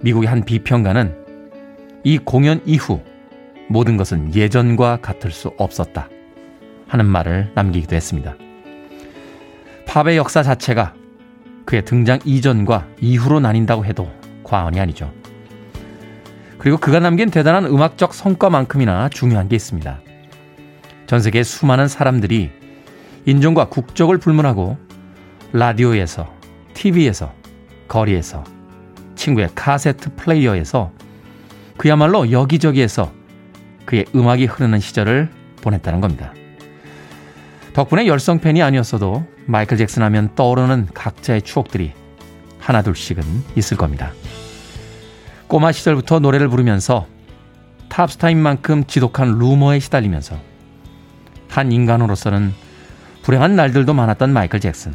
[0.00, 1.24] 미국의 한 비평가는
[2.04, 3.00] 이 공연 이후
[3.68, 6.08] 모든 것은 예전과 같을 수 없었다.
[6.88, 8.36] 하는 말을 남기기도 했습니다.
[9.86, 10.94] 팝의 역사 자체가
[11.64, 14.10] 그의 등장 이전과 이후로 나뉜다고 해도
[14.44, 15.12] 과언이 아니죠.
[16.58, 20.00] 그리고 그가 남긴 대단한 음악적 성과만큼이나 중요한 게 있습니다.
[21.06, 22.50] 전 세계 수많은 사람들이
[23.26, 24.78] 인종과 국적을 불문하고
[25.52, 26.32] 라디오에서,
[26.74, 27.32] TV에서,
[27.88, 28.44] 거리에서,
[29.14, 30.92] 친구의 카세트 플레이어에서
[31.76, 33.12] 그야말로 여기저기에서
[33.86, 35.30] 그의 음악이 흐르는 시절을
[35.62, 36.34] 보냈다는 겁니다.
[37.72, 41.92] 덕분에 열성 팬이 아니었어도 마이클 잭슨 하면 떠오르는 각자의 추억들이
[42.58, 43.22] 하나둘씩은
[43.56, 44.12] 있을 겁니다.
[45.46, 47.06] 꼬마 시절부터 노래를 부르면서
[47.88, 50.36] 탑스타인 만큼 지독한 루머에 시달리면서
[51.48, 52.52] 한 인간으로서는
[53.22, 54.94] 불행한 날들도 많았던 마이클 잭슨.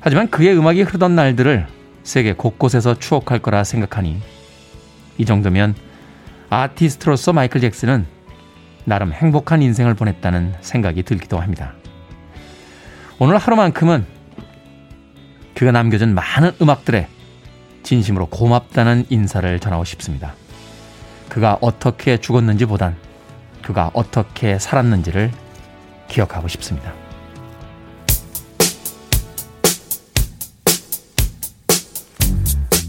[0.00, 1.66] 하지만 그의 음악이 흐르던 날들을
[2.04, 4.20] 세계 곳곳에서 추억할 거라 생각하니
[5.18, 5.74] 이 정도면
[6.50, 8.06] 아티스트로서 마이클 잭슨은
[8.84, 11.74] 나름 행복한 인생을 보냈다는 생각이 들기도 합니다.
[13.18, 14.06] 오늘 하루만큼은
[15.54, 17.08] 그가 남겨준 많은 음악들에
[17.82, 20.34] 진심으로 고맙다는 인사를 전하고 싶습니다.
[21.28, 22.96] 그가 어떻게 죽었는지 보단
[23.62, 25.30] 그가 어떻게 살았는지를
[26.08, 26.92] 기억하고 싶습니다.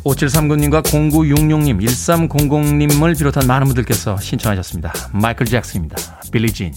[0.10, 4.92] 5739님과 0966님, 1300님을 비롯한 많은 분들께서 신청하셨습니다.
[5.14, 5.98] 마이클 잭슨입니다.
[6.32, 6.74] 빌리 진.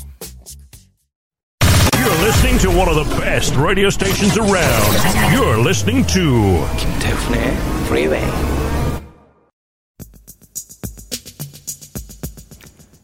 [1.94, 4.92] You're listening to one of the best radio stations around.
[5.34, 8.22] You're listening to 김태훈의 Freeway.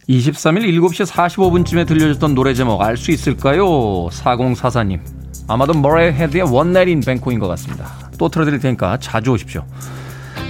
[0.09, 4.09] 23일 7시 45분쯤에 들려줬던 노래 제목 알 수 있을까요?
[4.09, 5.01] 4044님.
[5.49, 8.11] 아마도 머레이 헤드의 One Night in Bangkok인 것 같습니다.
[8.19, 9.65] 또 틀어드릴 테니까 자주 오십시오.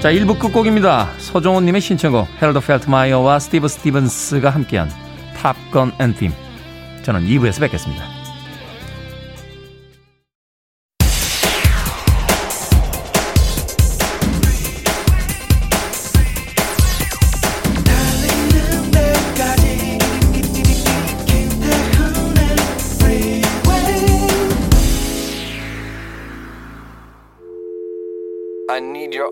[0.00, 1.10] 자, 1부 끝곡입니다.
[1.18, 4.88] 서정훈님의 신청곡 해럴드 펠터마이어와 스티브 스티븐스가 함께한
[5.36, 6.32] Top Gun Anthem.
[7.02, 8.17] 저는 2부에서 뵙겠습니다.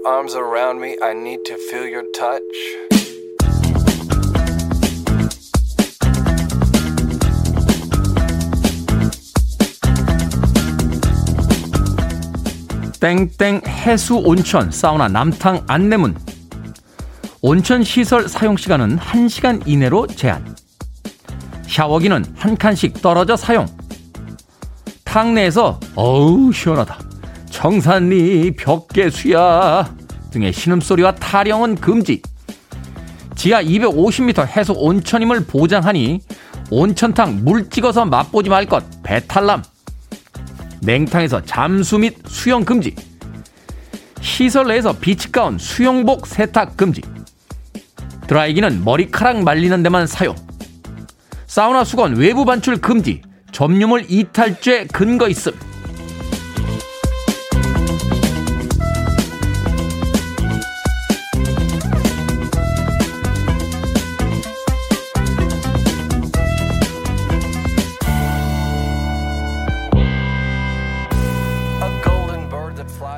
[0.07, 0.97] Arms around me.
[1.03, 2.41] I need to feel your touch.
[13.01, 16.17] 땡땡 해수 온천 사우나 남탕 안내문
[17.43, 20.57] 온천 시설 사용 시간은 1시간 이내로 제한
[21.69, 23.67] 샤워기는 한 칸씩 떨어져 사용
[25.05, 27.06] 탕 내에서 어우 시원하다
[27.67, 29.93] 청산리 벽계수야
[30.31, 32.23] 등의 신음소리와 타령은 금지
[33.35, 36.21] 지하 250m 해수 온천임을 보장하니
[36.71, 39.65] 온천탕 물 찍어서 맛보지 말 것 배탈남
[40.83, 42.95] 냉탕에서 잠수 및 수영 금지.
[44.21, 47.03] 시설 내에서 비치가운 수영복 세탁 금지.
[48.29, 50.37] 드라이기는 머리카락 말리는 데만 사용.
[51.49, 53.23] 사우나 수건 외부 반출 금지.
[53.51, 55.53] 점유물 이탈죄 근거 있음.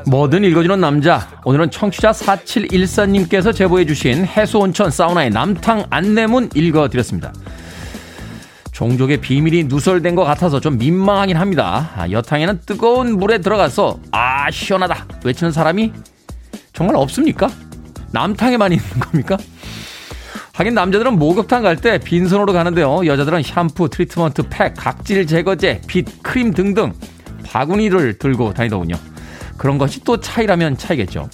[0.07, 1.29] 뭐든 읽어주는 남자.
[1.45, 7.33] 오늘은 청취자 4714님께서 제보해주신 해수온천 사우나의 남탕 안내문 읽어드렸습니다.
[8.73, 11.91] 종족의 비밀이 누설된 것 같아서 좀 민망하긴 합니다.
[11.97, 15.93] 아, 여탕에는 뜨거운 물에 들어가서 아 시원하다 외치는 사람이
[16.73, 17.51] 정말 없습니까?
[18.13, 19.37] 남탕에만 있는 겁니까?
[20.53, 23.05] 하긴 남자들은 목욕탕 갈 때 빈손으로 가는데요.
[23.07, 26.93] 여자들은 샴푸, 트리트먼트, 팩, 각질 제거제, 빗, 크림 등등
[27.45, 28.97] 바구니를 들고 다니더군요.
[29.59, 31.29] 그런 것이 또 차이라면 차이겠죠.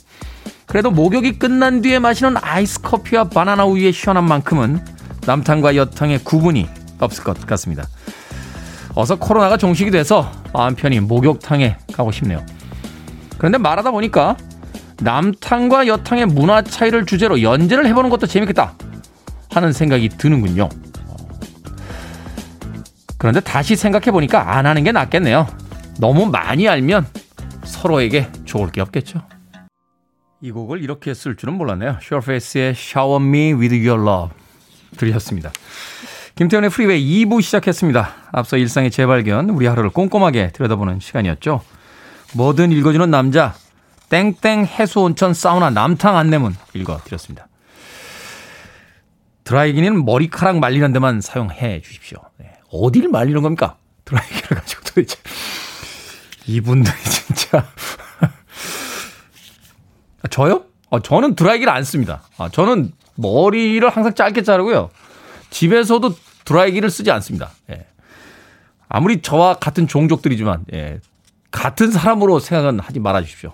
[0.66, 4.84] 그래도 목욕이 끝난 뒤에 마시는 아이스 커피와 바나나 우유의 시원함만큼은
[5.26, 7.86] 남탕과 여탕의 구분이 없을 것 같습니다.
[8.94, 12.44] 어서 코로나가 종식이 돼서 마음 편히 목욕탕에 가고 싶네요.
[13.38, 14.36] 그런데 말하다 보니까
[15.00, 18.74] 남탕과 여탕의 문화 차이를 주제로 연재를 해보는 것도 재밌겠다
[19.50, 20.68] 하는 생각이 드는군요.
[23.18, 25.46] 그런데 다시 생각해보니까 안 하는 게 낫겠네요.
[25.98, 27.06] 너무 많이 알면
[27.64, 29.26] 서로에게 좋을 게 없겠죠.
[30.40, 31.98] 이 곡을 이렇게 쓸 줄은 몰랐네요.
[32.02, 34.36] 서페이스의 Shower Me With Your Love
[34.96, 35.52] 들으셨습니다.
[36.34, 38.10] 김태훈의 프리웨이 2부 시작했습니다.
[38.32, 41.62] 앞서 일상의 재발견, 우리 하루를 꼼꼼하게 들여다보는 시간이었죠.
[42.34, 43.54] 뭐든 읽어주는 남자,
[44.10, 47.48] 땡땡 해수온천 사우나 남탕 안내문 읽어드렸습니다.
[49.44, 52.18] 드라이기는 머리카락 말리는 데만 사용해 주십시오.
[52.38, 52.52] 네.
[52.70, 53.76] 어디를 말리는 겁니까?
[54.04, 55.18] 드라이기를 가지고 도대체.
[56.46, 57.66] 이분들이 진짜.
[60.30, 60.64] 저요?
[60.90, 62.22] 아, 저는 드라이기를 안 씁니다.
[62.38, 64.90] 아, 저는 머리를 항상 짧게 자르고요.
[65.50, 67.50] 집에서도 드라이기를 쓰지 않습니다.
[67.70, 67.86] 예.
[68.88, 71.00] 아무리 저와 같은 종족들이지만, 예.
[71.50, 73.52] 같은 사람으로 생각은 하지 말아 주십시오.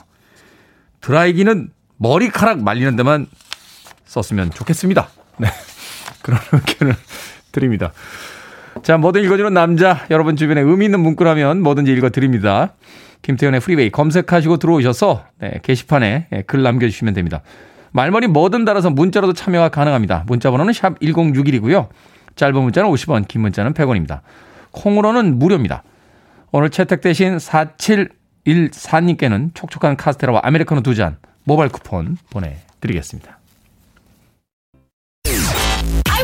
[1.00, 3.26] 드라이기는 머리카락 말리는 데만
[4.06, 5.08] 썼으면 좋겠습니다.
[5.38, 5.48] 네.
[6.22, 6.96] 그런 의견을
[7.52, 7.92] 드립니다.
[8.82, 10.06] 자, 뭐든 읽어주는 남자.
[10.10, 12.72] 여러분 주변에 의미 있는 문구라면 뭐든지 읽어드립니다.
[13.22, 17.42] 김태훈의 프리웨이 검색하시고 들어오셔서 네, 게시판에 네, 글 남겨주시면 됩니다.
[17.92, 20.24] 말머리 뭐든 달아서 문자로도 참여가 가능합니다.
[20.26, 21.88] 문자 번호는 샵 1061이고요.
[22.36, 24.20] 짧은 문자는 50원, 긴 문자는 100원입니다.
[24.70, 25.82] 콩으로는 무료입니다.
[26.52, 33.39] 오늘 채택되신 4714님께는 촉촉한 카스테라와 아메리카노 두 잔 모바일 쿠폰 보내드리겠습니다.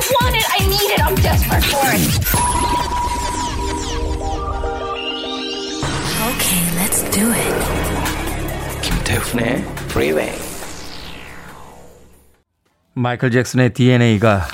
[0.07, 0.47] I want it.
[0.55, 1.01] I need it.
[1.03, 2.03] I'm desperate for it.
[6.31, 7.55] Okay, let's do it.
[8.83, 10.33] 김태훈의 Freeway.
[12.95, 14.47] 마이클 잭슨의 DNA가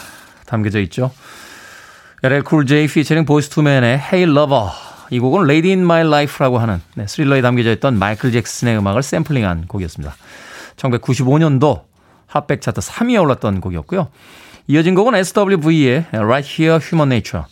[0.47, 1.11] 담겨져 있죠.
[2.23, 4.71] LL 쿨 J 피처링 보이스 투맨의 Hey Lover
[5.11, 9.67] 이 곡은 Lady in My Life라고 하는 네, 스릴러에 담겨져 있던 마이클 잭슨의 음악을 샘플링한
[9.67, 10.15] 곡이었습니다.
[10.77, 11.83] 1995년도
[12.27, 14.09] 핫백 차트 3위에 올랐던 곡이었고요.
[14.67, 17.47] 이어진 곡은 SWV의 Right Here Human Nature.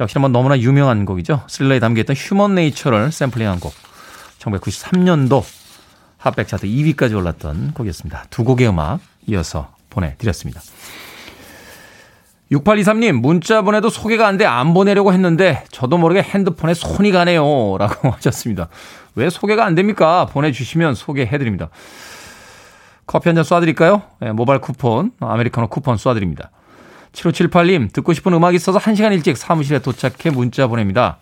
[0.00, 1.42] 역시나 뭐 너무나 유명한 곡이죠.
[1.48, 3.74] 스릴러에 담겨있던 Human Nature를 샘플링한 곡.
[4.38, 5.42] 1993년도
[6.18, 8.26] 핫백 차트 2위까지 올랐던 곡이었습니다.
[8.30, 10.60] 두 곡의 음악 이어서 보내드렸습니다.
[12.50, 17.76] 6823님, 문자 보내도 소개가 안 돼 안 보내려고 했는데 저도 모르게 핸드폰에 손이 가네요.
[17.78, 18.68] 라고 하셨습니다.
[19.16, 20.26] 왜 소개가 안 됩니까?
[20.32, 21.68] 보내주시면 소개해드립니다.
[23.08, 24.02] 커피 한 잔 쏴드릴까요?
[24.20, 26.50] 네, 모바일 쿠폰, 아메리카노 쿠폰 쏴드립니다.
[27.12, 31.16] 7578님, 듣고 싶은 음악이 있어서 1시간 일찍 사무실에 도착해 문자 보냅니다.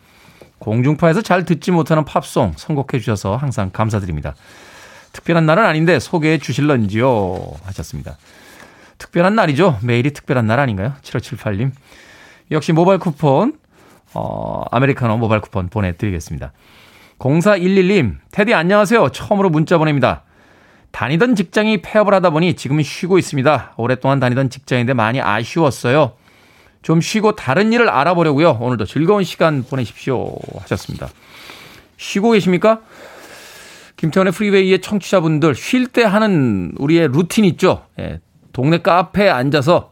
[0.58, 4.34] 공중파에서 잘 듣지 못하는 팝송 선곡해 주셔서 항상 감사드립니다.
[5.12, 7.52] 특별한 날은 아닌데 소개해 주실런지요?
[7.64, 8.18] 하셨습니다.
[8.98, 9.78] 특별한 날이죠.
[9.82, 10.94] 매일이 특별한 날 아닌가요?
[11.02, 11.70] 7578님.
[12.50, 13.58] 역시 모바일 쿠폰,
[14.12, 16.52] 어, 아메리카노 모바일 쿠폰 보내드리겠습니다.
[17.20, 19.10] 0411님, 테디 안녕하세요.
[19.10, 20.24] 처음으로 문자 보냅니다.
[20.90, 23.74] 다니던 직장이 폐업을 하다 보니 지금은 쉬고 있습니다.
[23.76, 26.12] 오랫동안 다니던 직장인데 많이 아쉬웠어요.
[26.82, 28.58] 좀 쉬고 다른 일을 알아보려고요.
[28.60, 30.34] 오늘도 즐거운 시간 보내십시오.
[30.60, 31.08] 하셨습니다.
[31.96, 32.80] 쉬고 계십니까?
[33.96, 37.84] 김태훈의 프리웨이의 청취자분들 쉴 때 하는 우리의 루틴 있죠?
[37.98, 38.20] 예,
[38.52, 39.90] 동네 카페에 앉아서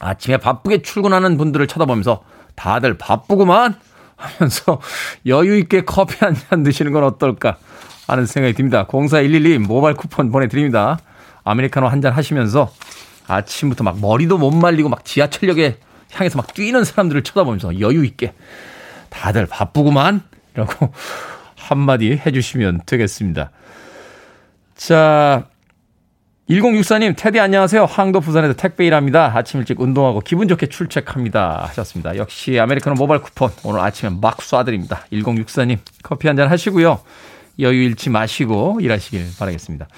[0.00, 2.22] 아침에 바쁘게 출근하는 분들을 쳐다보면서
[2.56, 3.74] 다들 바쁘구만
[4.16, 4.80] 하면서
[5.26, 7.56] 여유 있게 커피 한 잔 드시는 건 어떨까
[8.10, 8.86] 하는 생각이 듭니다.
[8.86, 10.98] 0411님 모바일 쿠폰 보내드립니다.
[11.44, 12.72] 아메리카노 한 잔 하시면서
[13.26, 15.78] 아침부터 막 머리도 못 말리고 막 지하철역에
[16.12, 18.32] 향해서 막 뛰는 사람들을 쳐다보면서 여유 있게
[19.10, 20.22] 다들 바쁘구만
[20.54, 20.92] 이라고
[21.56, 23.50] 한마디 해주시면 되겠습니다.
[24.74, 25.44] 자,
[26.48, 27.84] 1064님, 테디 안녕하세요.
[27.84, 29.30] 항도 부산에서 택배 일합니다.
[29.36, 31.66] 아침 일찍 운동하고 기분 좋게 출첵합니다.
[31.68, 32.16] 하셨습니다.
[32.16, 35.02] 역시 아메리카노 모바일 쿠폰 오늘 아침에 막 쏴드립니다.
[35.12, 37.00] 1064님, 커피 한 잔 하시고요.
[37.60, 39.88] 여유 잃지 마시고 일하시길 바라겠습니다.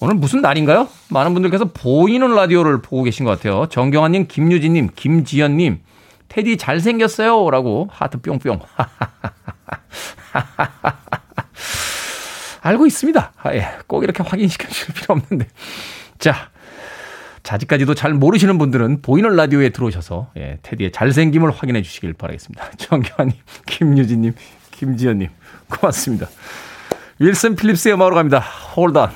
[0.00, 0.88] 오늘 무슨 날인가요?
[1.10, 3.66] 많은 분들께서 보이는 라디오를 보고 계신 것 같아요.
[3.66, 5.80] 정경환님, 김유진님, 김지연님,
[6.28, 7.50] 테디 잘생겼어요.
[7.50, 8.60] 라고 하트 뿅뿅.
[12.62, 13.32] 알고 있습니다.
[13.42, 13.68] 아, 예.
[13.86, 15.46] 꼭 이렇게 확인시켜 주실 필요 없는데.
[16.18, 16.50] 자.
[17.50, 22.70] 아직까지도 잘 모르시는 분들은 보이는 라디오에 들어오셔서 예, 테디의 잘생김을 확인해 주시길 바라겠습니다.
[22.78, 23.34] 정교환님,
[23.66, 24.34] 김유진님,
[24.70, 25.30] 김지연님
[25.70, 26.26] 고맙습니다.
[27.18, 28.44] 윌슨 필립스의 음악으로 갑니다.
[28.76, 29.10] Hold on.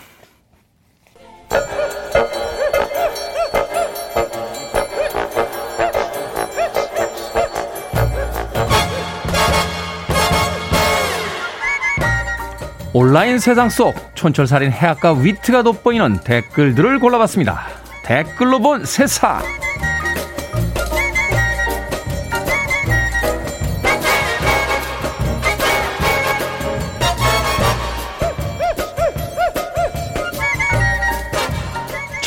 [12.96, 17.66] 온라인 세상 속 촌철살인 해악과 위트가 돋보이는 댓글들을 골라봤습니다.
[18.04, 19.42] 댓글로 본 세상.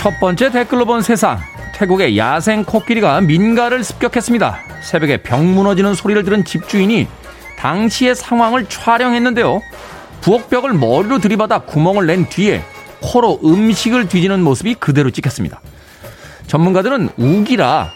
[0.08, 1.38] 첫 번째 댓글로 본 세상.
[1.74, 4.58] 태국의 야생 코끼리가 민가를 습격했습니다.
[4.82, 7.10] 새벽에 벽 무너지는 소리를 들은 집주인이
[7.58, 9.62] 당시의 상황을 촬영했는데요.
[10.22, 12.64] 부엌벽을 머리로 들이받아 구멍을 낸 뒤에
[13.02, 15.60] 코로 음식을 뒤지는 모습이 그대로 찍혔습니다.
[16.48, 17.92] 전문가들은 우기라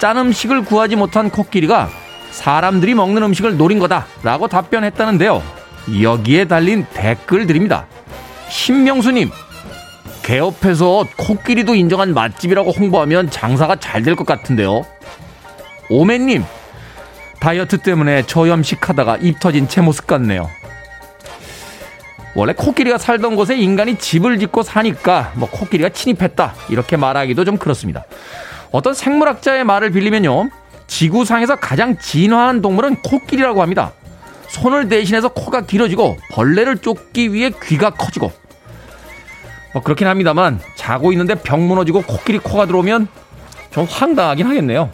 [0.00, 1.88] 짠 음식을 구하지 못한 코끼리가
[2.32, 5.40] 사람들이 먹는 음식을 노린 거다라고 답변했다는데요.
[6.02, 7.86] 여기에 달린 댓글들입니다.
[8.48, 9.30] 신명수님,
[10.24, 14.84] 개업해서 코끼리도 인정한 맛집이라고 홍보하면 장사가 잘 될 것 같은데요.
[15.90, 16.44] 오맨님,
[17.40, 20.50] 다이어트 때문에 저염식 하다가 입 터진 제 모습 같네요.
[22.34, 28.04] 원래 코끼리가 살던 곳에 인간이 집을 짓고 사니까 뭐 코끼리가 침입했다 이렇게 말하기도 좀 그렇습니다.
[28.72, 30.48] 어떤 생물학자의 말을 빌리면요.
[30.86, 33.92] 지구상에서 가장 진화한 동물은 코끼리라고 합니다.
[34.48, 38.32] 손을 대신해서 코가 길어지고 벌레를 쫓기 위해 귀가 커지고
[39.74, 43.08] 뭐 그렇긴 합니다만 자고 있는데 벽 무너지고 코끼리 코가 들어오면
[43.72, 44.88] 좀 황당하긴 하겠네요.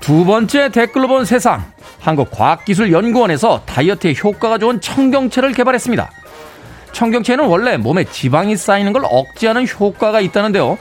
[0.00, 1.64] 두 번째 댓글로 본 세상.
[2.00, 6.08] 한국과학기술연구원에서 다이어트에 효과가 좋은 청경채를 개발했습니다.
[6.92, 10.78] 청경채는 원래 몸에 지방이 쌓이는 걸 억제하는 효과가 있다는데요.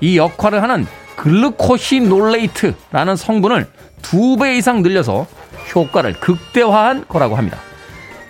[0.00, 3.66] 이 역할을 하는 글루코시놀레이트라는 성분을
[4.02, 5.26] 두 배 이상 늘려서
[5.74, 7.58] 효과를 극대화한 거라고 합니다.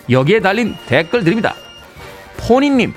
[0.09, 1.55] 여기에 달린 댓글들입니다.
[2.37, 2.93] 포니님,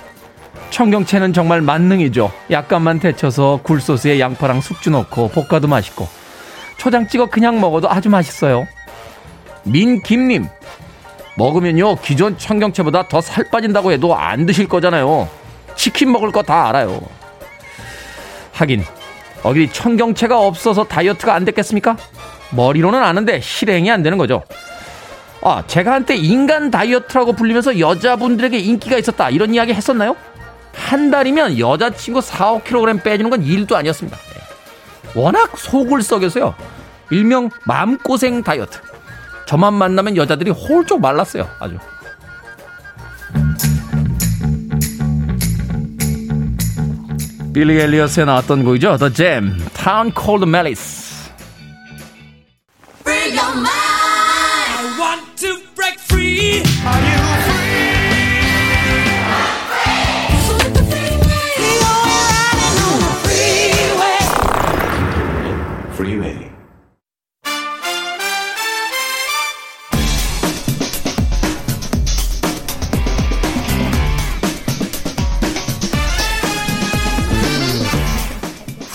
[0.71, 2.33] 청경채는 정말 만능이죠.
[2.51, 6.09] 약간만 데쳐서 굴소스에 양파랑 숙주 넣고 볶아도 맛있고
[6.79, 8.67] 초장 찍어 그냥 먹어도 아주 맛있어요.
[9.65, 10.47] 민김님,
[11.37, 15.29] 먹으면요, 기존 청경채보다 더 살 빠진다고 해도 안 드실 거잖아요.
[15.77, 17.01] 치킨 먹을 거 다 알아요.
[18.53, 18.85] 하긴,
[19.43, 21.97] 어디 청경채가 없어서 다이어트가 안 됐겠습니까?
[22.53, 24.43] 머리로는 아는데 실행이 안 되는 거죠.
[25.45, 29.31] 아, 제가 한때 인간 다이어트라고 불리면서 여자분들에게 인기가 있었다.
[29.31, 30.17] 이런 이야기 했었나요?
[30.73, 34.17] 한 달이면 여자친구 4, 5kg 빼주는 건 일도 아니었습니다.
[35.15, 36.55] 워낙 속을 썩여서요.
[37.11, 38.79] 일명 마음고생 다이어트.
[39.47, 41.49] 저만 만나면 여자들이 홀쭉 말랐어요.
[41.59, 41.77] 아주.
[47.53, 48.96] 빌리 엘리어스에 나왔던 곡이죠.
[48.96, 51.12] The Jam, Town Called Malice.
[53.33, 53.82] Your mind.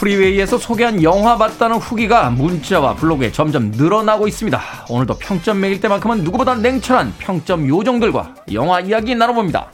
[0.08, 4.62] 프리웨이에서 소개한 영화 봤다는 후기가 문자와 블로그에 점점 늘어나고 있습니다.
[4.90, 9.68] 오늘도 평점 매길 때만큼은 누구보다 냉철한 평점 요정들과 영화 이야기 나눠봅니다.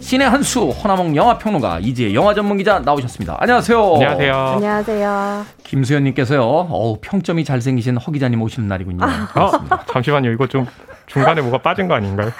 [0.00, 3.38] 신의 한수 허나몽 영화평론가 이지혜 영화 전문기자 나오셨습니다.
[3.40, 3.94] 안녕하세요.
[3.94, 4.34] 안녕하세요.
[4.36, 5.46] 안녕하세요.
[5.64, 6.42] 김수현님께서요.
[6.42, 9.02] 어우 평점이 잘생기신 허 기자님 오시는 날이군요.
[9.02, 10.30] 아, 잠시만요.
[10.30, 10.66] 이거 좀
[11.06, 12.30] 중간에 뭐가 빠진 거 아닌가요?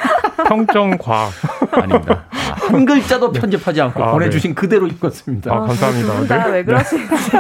[0.47, 1.33] 평점 과학.
[1.73, 2.25] 아닙니다.
[2.31, 5.53] 아, 한 글자도 편집하지 않고 아, 보내주신 그대로 읽었습니다.
[5.53, 6.45] 아, 감사합니다.
[6.47, 6.51] 네.
[6.51, 7.15] 왜 그러시는지.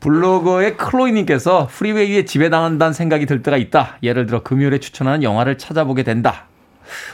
[0.00, 3.98] 블로거의 클로이님께서 프리웨이에 지배당한다는 생각이 들 때가 있다.
[4.02, 6.46] 예를 들어 금요일에 추천하는 영화를 찾아보게 된다.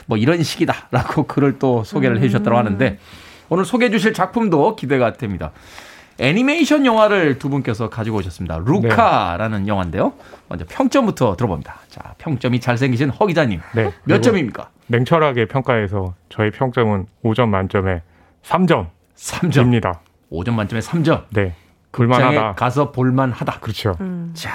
[0.05, 2.97] 뭐 이런 식이다라고 글을 또 소개를 해주셨다고 하는데
[3.49, 5.51] 오늘 소개해 주실 작품도 기대가 됩니다.
[6.19, 8.59] 애니메이션 영화를 두 분께서 가지고 오셨습니다.
[8.65, 10.13] 루카라는 영화인데요.
[10.49, 11.75] 먼저 평점부터 들어봅니다.
[11.89, 13.61] 자, 평점이 잘생기신 허 기자님.
[13.75, 13.91] 네.
[14.03, 14.69] 몇 점입니까?
[14.87, 18.01] 냉철하게 평가해서 저희 평점은 5점 만점에
[18.43, 18.87] 3점.
[19.15, 19.61] 3점.
[19.63, 19.99] 입니다.
[20.31, 21.25] 5점 만점에 3점.
[21.31, 21.53] 네.
[21.91, 22.53] 볼만하다.
[22.55, 23.59] 가서 볼만하다.
[23.59, 23.95] 그렇죠.
[24.33, 24.51] 자,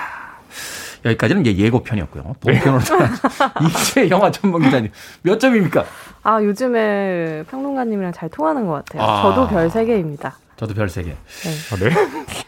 [1.05, 2.37] 여기까지는 이제 예고편이었고요.
[2.41, 2.81] 본편으로
[3.69, 4.91] 이제 영화 전문 기자님
[5.23, 5.85] 몇 점입니까?
[6.23, 9.03] 아, 요즘에 평론가님이랑 잘 통하는 것 같아요.
[9.03, 9.23] 아.
[9.23, 10.33] 저도 별 3개입니다.
[10.63, 11.11] 저도 별 3개.
[11.11, 11.91] 아, 네?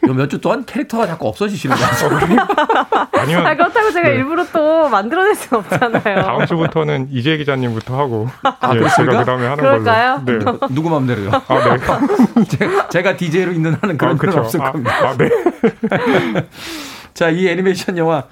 [0.09, 3.09] 요 몇 주 동안 캐릭터가 자꾸 없어지시는 것 같아요.
[3.12, 4.15] 아니면 아, 그렇다고 제가 네.
[4.15, 6.23] 일부러 또 만들어낼 순 없잖아요.
[6.23, 9.12] 다음 주부터는 이재 기자님부터 하고 아, 예, 그렇습니까?
[9.12, 10.23] 제가 그다음에 하는 그럴까요?
[10.25, 10.59] 걸로.
[10.61, 10.67] 네.
[10.71, 11.31] 누구 마음대로요.
[11.33, 11.77] 아,
[12.37, 12.45] 네.
[12.49, 14.39] 제, 제가 DJ로 있는 한은 그런 아, 건 그쵸.
[14.41, 14.95] 없을 아, 겁니다.
[15.09, 15.29] 아, 네.
[17.15, 18.25] 자, 이 애니메이션 영화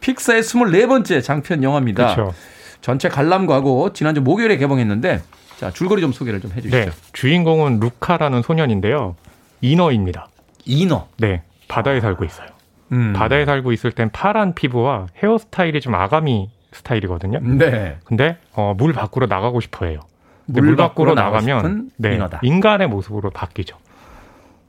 [0.00, 2.14] 픽사의 24번째 장편 영화입니다.
[2.14, 2.34] 그렇죠.
[2.82, 5.22] 전체 관람가고 지난주 목요일에 개봉했는데
[5.58, 6.76] 자, 줄거리 좀 소개를 좀 해 주시죠.
[6.76, 6.90] 네.
[7.12, 9.16] 주인공은 루카라는 소년인데요.
[9.60, 10.28] 인어입니다.
[10.66, 11.06] 인어.
[11.18, 11.42] 네.
[11.68, 12.48] 바다에 살고 있어요.
[12.92, 13.12] 음.
[13.12, 17.40] 바다에 살고 있을 땐 파란 피부와 헤어스타일이 좀 아가미 스타일이거든요.
[17.40, 17.98] 네.
[18.04, 20.00] 근데 어, 물 밖으로 나가고 싶어 해요.
[20.46, 22.40] 근데 물 물, 밖으로 나가면 네, 인어다.
[22.42, 23.76] 인간의 모습으로 바뀌죠.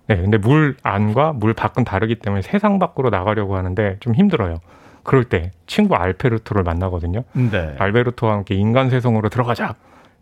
[0.08, 4.58] 네, 근데 물 안과 물 밖은 다르기 때문에 세상 밖으로 나가려고 하는데 좀 힘들어요.
[5.04, 7.24] 그럴 때 친구 알페르토를 만나거든요.
[7.34, 7.76] 네.
[7.80, 9.76] 알베르토와 함께 인간 세상으로 들어가자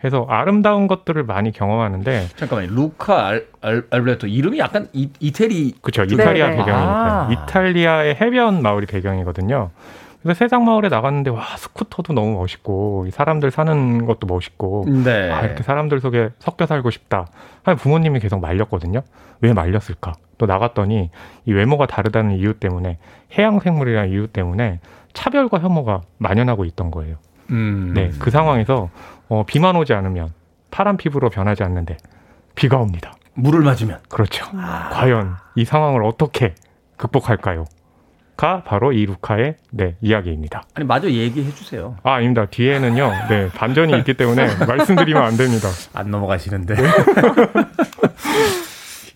[0.03, 2.71] 해서 아름다운 것들을 많이 경험하는데 잠깐만요.
[2.73, 6.05] 루카 알, 알, 알베르토 이름이 약간 이, 이태리 그렇죠.
[6.07, 6.57] 쪽- 이탈리아 네, 네.
[6.57, 7.29] 배경이니까 아.
[7.31, 9.71] 이탈리아의 해변 마을이 배경이거든요.
[10.23, 15.31] 그래서 세상 마을에 나갔는데 와 스쿠터도 너무 멋있고 이 사람들 사는 것도 멋있고 네.
[15.31, 17.27] 아, 이렇게 사람들 속에 섞여 살고 싶다.
[17.63, 19.01] 하면 부모님이 계속 말렸거든요.
[19.41, 20.13] 왜 말렸을까?
[20.37, 21.09] 또 나갔더니
[21.45, 22.97] 이 외모가 다르다는 이유 때문에
[23.37, 24.79] 해양 생물이라는 이유 때문에
[25.13, 27.15] 차별과 혐오가 만연하고 있던 거예요.
[27.51, 27.93] 음.
[27.95, 28.89] 네, 그 상황에서
[29.29, 30.33] 어, 비만 오지 않으면
[30.71, 31.97] 파란 피부로 변하지 않는데
[32.55, 33.13] 비가 옵니다.
[33.35, 34.45] 물을 맞으면 그렇죠.
[34.51, 36.55] 과연 이 상황을 어떻게
[36.97, 37.65] 극복할까요?
[38.35, 40.63] 가 바로 이 루카의 네, 이야기입니다.
[40.73, 41.97] 아니 마저 얘기해 주세요.
[42.03, 42.45] 아, 아닙니다.
[42.45, 43.11] 뒤에는요.
[43.29, 45.67] 네, 반전이 있기 때문에 말씀드리면 안 됩니다.
[45.93, 46.75] 안 넘어가시는데.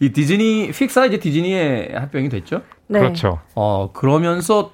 [0.01, 2.63] 이 디즈니 픽사 이제 디즈니의 합병이 됐죠?
[2.87, 2.99] 네.
[2.99, 3.39] 그렇죠.
[3.55, 4.73] 어 그러면서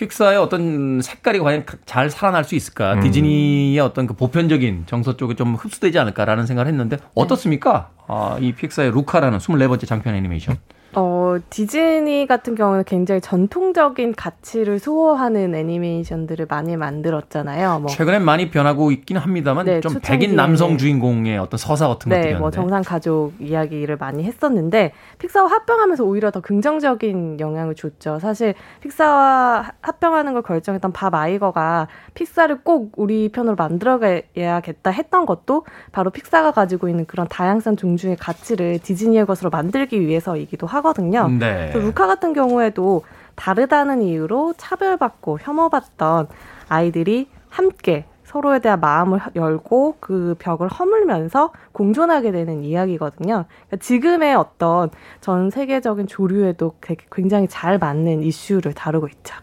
[0.00, 2.94] 픽사의 어떤 색깔이 과연 잘 살아날 수 있을까?
[2.94, 3.00] 음.
[3.00, 7.90] 디즈니의 어떤 그 보편적인 정서 쪽에 좀 흡수되지 않을까라는 생각을 했는데 어떻습니까?
[8.06, 10.56] 아, 이 픽사의 루카라는 24번째 장편 애니메이션.
[10.94, 17.80] 어, 디즈니 같은 경우는 굉장히 전통적인 가치를 수호하는 애니메이션들을 많이 만들었잖아요.
[17.80, 20.76] 뭐 최근에 많이 변하고 있긴 합니다만 네, 좀 백인 남성 네.
[20.78, 22.40] 주인공의 어떤 서사 같은 네, 것들이었는데.
[22.40, 28.18] 뭐 정상 가족 이야기를 많이 했었는데 픽사와 합병하면서 오히려 더 긍정적인 영향을 줬죠.
[28.18, 36.10] 사실 픽사와 합병하는 걸 결정했던 밥 아이거가 픽사를 꼭 우리 편으로 만들어야겠다 했던 것도 바로
[36.10, 41.28] 픽사가 가지고 있는 그런 다양성 존중의 가치를 디즈니의 것으로 만들기 위해서이기도 하 거든요.
[41.28, 41.70] 네.
[41.70, 43.02] 그래서 루카 같은 경우에도
[43.34, 46.28] 다르다는 이유로 차별받고 혐오받던
[46.68, 53.46] 아이들이 함께 서로에 대한 마음을 열고 그 벽을 허물면서 공존하게 되는 이야기거든요.
[53.48, 59.34] 그러니까 지금의 어떤 전 세계적인 조류에도 되게 굉장히 잘 맞는 이슈를 다루고 있죠.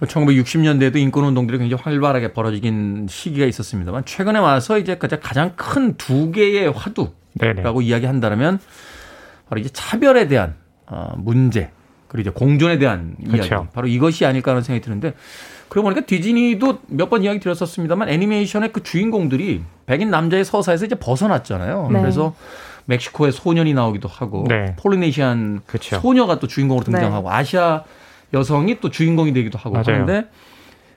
[0.00, 7.12] 1960년대에도 인권운동들이 굉장히 활발하게 벌어지긴 시기가 있었습니다만 최근에 와서 이제 가장 큰 두 개의 화두라고
[7.38, 7.62] 네네.
[7.82, 8.60] 이야기한다면
[9.52, 10.54] 바로 이제 차별에 대한
[10.86, 11.68] 어, 문제
[12.08, 13.68] 그리고 이제 공존에 대한 이야기 그렇죠.
[13.74, 15.12] 바로 이것이 아닐까 하는 생각이 드는데
[15.68, 21.90] 그러고 보니까 디즈니도 몇 번 이야기 드렸었습니다만 애니메이션의 그 주인공들이 백인 남자의 서사에서 이제 벗어났잖아요.
[21.92, 22.00] 네.
[22.00, 22.34] 그래서
[22.86, 24.74] 멕시코의 소년이 나오기도 하고 네.
[24.78, 26.00] 폴리네시안 그렇죠.
[26.00, 27.84] 소녀가 또 주인공으로 등장하고 아시아
[28.32, 30.00] 여성이 또 주인공이 되기도 하고 맞아요.
[30.02, 30.28] 하는데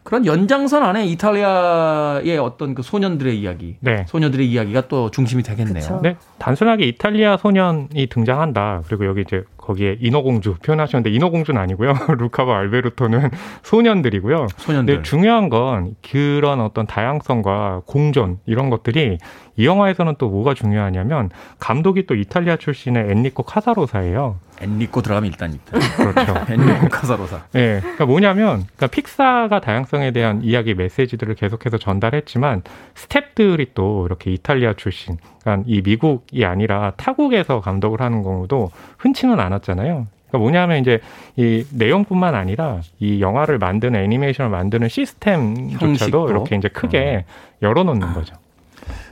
[0.05, 4.05] 그런 연장선 안에 이탈리아의 어떤 그 소년들의 이야기, 네.
[4.07, 5.81] 소녀들의 이야기가 또 중심이 되겠네요.
[5.81, 5.99] 그쵸.
[6.03, 8.83] 네, 단순하게 이탈리아 소년이 등장한다.
[8.85, 11.93] 그리고 여기 이제 거기에 인어공주 표현하셨는데 인어공주는 아니고요.
[12.19, 13.31] 루카와 알베르토는
[13.63, 14.47] 소년들이고요.
[14.57, 15.01] 소년들.
[15.01, 19.17] 중요한 건 그런 어떤 다양성과 공존 이런 것들이
[19.57, 24.37] 이 영화에서는 또 뭐가 중요하냐면 감독이 또 이탈리아 출신의 엔리코 카사로사예요.
[24.61, 25.79] 엔리코 들어가면 일단 있다.
[25.97, 26.45] 그렇죠.
[26.51, 27.43] 엔리코 카사로사.
[27.55, 32.63] 예, 그러니까 뭐냐면, 그러니까 픽사가 다양성에 대한 이야기 메시지들을 계속해서 전달했지만
[32.95, 40.07] 스탭들이 또 이렇게 이탈리아 출신, 그러니까 이 미국이 아니라 타국에서 감독을 하는 경우도 흔치는 않았잖아요.
[40.27, 40.99] 그러니까 뭐냐면 이제
[41.35, 46.29] 이 내용뿐만 아니라 이 영화를 만드는 애니메이션을 만드는 시스템조차도 형식도?
[46.29, 47.25] 이렇게 이제 크게
[47.61, 48.35] 열어놓는 거죠.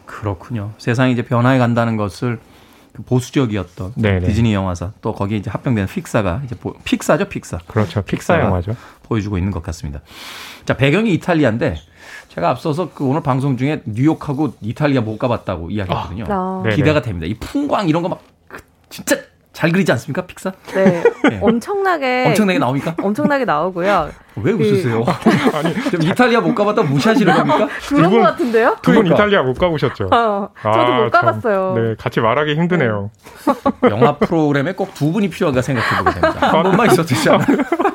[0.05, 0.71] 그렇군요.
[0.77, 2.52] 세상이 이제 변화해 간다는 것을 그
[3.05, 4.27] 보수적이었던 네네.
[4.27, 7.59] 디즈니 영화사 또 거기에 이제 합병된 픽사가 이제 보- 픽사죠, 픽사.
[7.67, 8.01] 그렇죠.
[8.03, 8.75] 픽사 영화죠.
[9.03, 10.01] 보여주고 있는 것 같습니다.
[10.65, 11.77] 자, 배경이 이탈리아인데
[12.29, 16.25] 제가 앞서서 그 오늘 방송 중에 뉴욕하고 이탈리아 못 가봤다고 이야기했거든요.
[16.29, 16.61] 아.
[16.63, 16.75] 네네.
[16.75, 17.25] 기대가 됩니다.
[17.27, 18.21] 이 풍광 이런 거 막
[18.89, 19.17] 진짜
[19.53, 20.25] 잘 그리지 않습니까?
[20.25, 20.51] 픽사?
[20.73, 21.03] 네.
[21.29, 21.37] 네.
[21.41, 22.95] 엄청나게 엄청나게 나옵니까?
[23.01, 24.09] 엄청나게 나오고요.
[24.37, 25.05] 왜 그- 웃으세요?
[25.91, 27.69] 좀 이탈리아 못 가봤다 무시하시는 겁니까?
[27.87, 28.75] 그런 것 같은데요?
[28.81, 29.15] 두분 그러니까.
[29.15, 30.09] 이탈리아 못 가보셨죠?
[30.11, 31.73] 어, 저도 못 참, 가봤어요.
[31.77, 33.11] 네, 같이 말하기 힘드네요.
[33.91, 36.47] 영화 프로그램에 꼭 두 분이 필요한가 생각해보게 됩니다.
[36.51, 37.57] 한 번만 있어도 되지 않아요?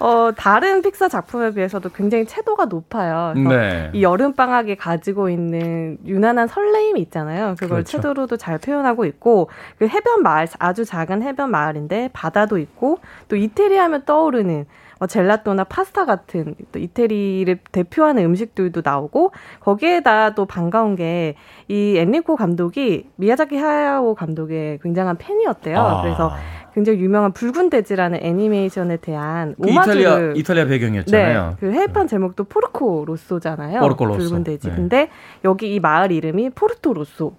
[0.00, 3.34] 어, 다른 픽사 작품에 비해서도 굉장히 채도가 높아요.
[3.34, 3.90] 네.
[3.92, 7.54] 이 여름 방학에 가지고 있는 유난한 설레임이 있잖아요.
[7.58, 7.98] 그걸 그렇죠.
[7.98, 12.98] 채도로도 잘 표현하고 있고 그 해변 마을 아주 작은 해변 마을인데 바다도 있고
[13.28, 14.64] 또 이태리 하면 떠오르는
[14.98, 21.36] 뭐 젤라또나 파스타 같은 또 이태리를 대표하는 음식들도 나오고 거기에다 또 반가운 게
[21.70, 25.78] 이 엔리코 감독이 미야자키 하야오 감독의 굉장한 팬이었대요.
[25.78, 26.02] 아.
[26.02, 26.32] 그래서
[26.74, 31.48] 굉장히 유명한 붉은 돼지라는 애니메이션에 대한 그 이탈리아 오마주를 이탈리아 배경이었잖아요.
[31.50, 33.80] 네, 그 해외판 제목도 Porco Rosso잖아요.
[33.80, 34.18] Porco Rosso.
[34.28, 34.68] 붉은 돼지.
[34.68, 34.74] 네.
[34.76, 35.08] 근데
[35.44, 37.34] 여기 이 마을 이름이 포르토 로쏘.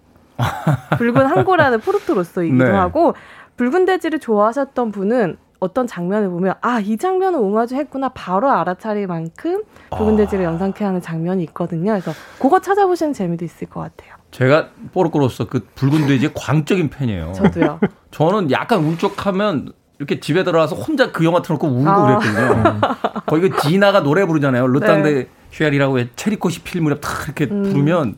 [0.98, 2.72] 붉은 항구라는 포르토 로쏘이기도 네.
[2.72, 3.14] 하고
[3.58, 9.64] 붉은 돼지를 좋아하셨던 분은 어떤 장면을 보면 아 이 장면은 오마주 했구나 바로 알아차릴 만큼
[9.96, 10.18] 붉은 아.
[10.18, 11.92] 돼지를 연상케 하는 장면이 있거든요.
[11.92, 14.16] 그래서 그거 찾아보시는 재미도 있을 것 같아요.
[14.32, 17.34] 제가 포르코로서 그 붉은 돼지의 광적인 팬이에요.
[17.34, 17.80] 저도요.
[18.12, 22.20] 저는 약간 울적하면 이렇게 집에 들어와서 혼자 그 영화 틀어놓고 울고 아.
[22.20, 22.82] 그랬거든요.
[23.28, 24.66] 거기 그 지나가 노래 부르잖아요.
[24.68, 25.28] 르땅데 네.
[25.52, 27.64] 쉐리라고 해 체리꽃이 필 무렵 탁 이렇게 음.
[27.64, 28.16] 부르면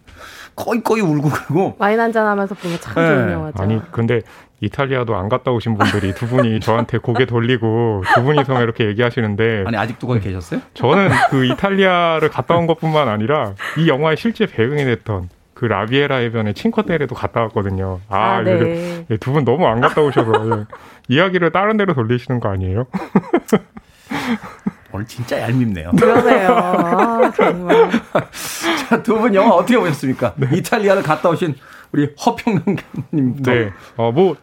[0.56, 3.08] 거의 거의 울고 그러고 와인 한잔 하면서 보면 참 네.
[3.08, 3.64] 좋은 영화죠.
[3.64, 4.22] 아니 근데
[4.62, 9.76] 이탈리아도 안 갔다 오신 분들이 두 분이 저한테 고개 돌리고 두 분이서 이렇게 얘기하시는데 아니
[9.76, 10.62] 아직도 거기 계셨어요?
[10.74, 15.30] 저는 그 이탈리아를 갔다 온 것뿐만 아니라 이 영화의 실제 배경이 됐던
[15.64, 18.02] 그 라비에라 해변의 칭코테레도 갔다 왔거든요.
[18.10, 19.06] 아, 아, 네.
[19.22, 20.66] 두분 너무 안 갔다 오셔서 예.
[21.08, 22.86] 이야기를 다른 데로 돌리시는 거 아니에요?
[24.92, 25.92] 오늘 진짜 얄밉네요.
[25.92, 26.50] 그러네요.
[26.52, 27.88] 아, 정말.
[28.90, 30.36] 자, 두 분 영화 어떻게 보셨습니까?
[30.54, 31.56] 이탈리아를 갔다 오신
[31.94, 33.52] 우리 허평론가님부터.
[33.54, 33.72] 네.
[33.96, 34.36] 어, 뭐,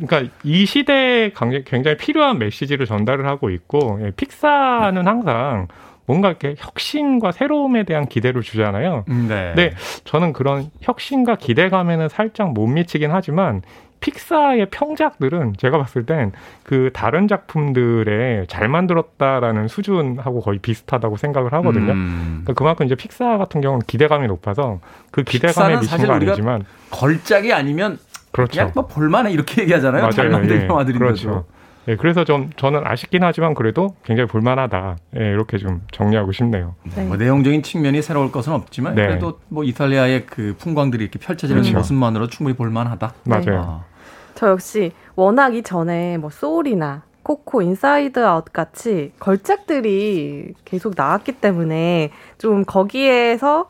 [0.00, 1.32] 그러니까 이 시대에
[1.66, 5.66] 굉장히 필요한 메시지를 전달을 하고 있고, 예, 픽사는 항상
[6.08, 9.04] 뭔가 이렇게 혁신과 새로움에 대한 기대를 주잖아요.
[9.06, 9.52] 네.
[9.54, 13.60] 근데 저는 그런 혁신과 기대감에는 살짝 못 미치긴 하지만
[14.00, 16.32] 픽사의 평작들은 제가 봤을 땐
[16.62, 21.92] 그 다른 작품들의 잘 만들었다라는 수준하고 거의 비슷하다고 생각을 하거든요.
[21.92, 22.40] 음.
[22.44, 24.80] 그러니까 그만큼 이제 픽사 같은 경우는 기대감이 높아서
[25.10, 27.98] 그 기대감에 미친 건 아니지만 걸작이 아니면
[28.32, 28.52] 그렇죠.
[28.52, 30.10] 그냥 뭐 볼만해 이렇게 얘기하잖아요.
[30.10, 30.66] 잘 만든 예.
[30.66, 31.04] 영화들인데도.
[31.04, 31.44] 그렇죠.
[31.88, 34.96] 예, 그래서 좀 저는 아쉽긴 하지만 그래도 굉장히 볼만하다.
[35.18, 36.74] 예, 이렇게 좀 정리하고 싶네요.
[37.06, 39.06] 뭐 내용적인 측면이 새로울 것은 없지만 네.
[39.06, 41.78] 그래도 뭐 이탈리아의 그 풍광들이 이렇게 펼쳐지는 그렇죠.
[41.78, 43.14] 모습만으로 충분히 볼만하다.
[43.24, 43.60] 맞아요.
[43.66, 43.84] 아,
[44.34, 52.64] 저 역시 워낙 이전에 뭐 소울이나 코코, 인사이드 아웃 같이 걸작들이 계속 나왔기 때문에 좀
[52.64, 53.68] 거기에서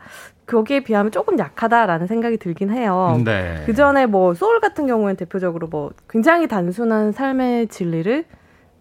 [0.49, 3.20] 거기에 비하면 조금 약하다라는 생각이 들긴 해요.
[3.24, 3.62] 네.
[3.66, 8.24] 그 전에 뭐 소울 같은 경우에는 대표적으로 뭐 굉장히 단순한 삶의 진리를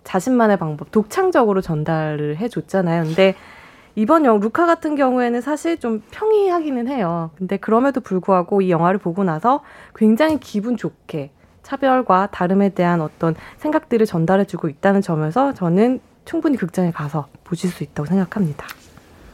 [0.03, 3.03] 자신만의 방법, 독창적으로 전달을 해줬잖아요.
[3.03, 3.35] 근데
[3.95, 7.31] 이번 영화 루카 같은 경우에는 사실 좀 평이하기는 해요.
[7.37, 9.63] 근데 그럼에도 불구하고 이 영화를 보고 나서
[9.95, 11.31] 굉장히 기분 좋게
[11.63, 18.05] 차별과 다름에 대한 어떤 생각들을 전달해주고 있다는 점에서 저는 충분히 극장에 가서 보실 수 있다고
[18.05, 18.67] 생각합니다.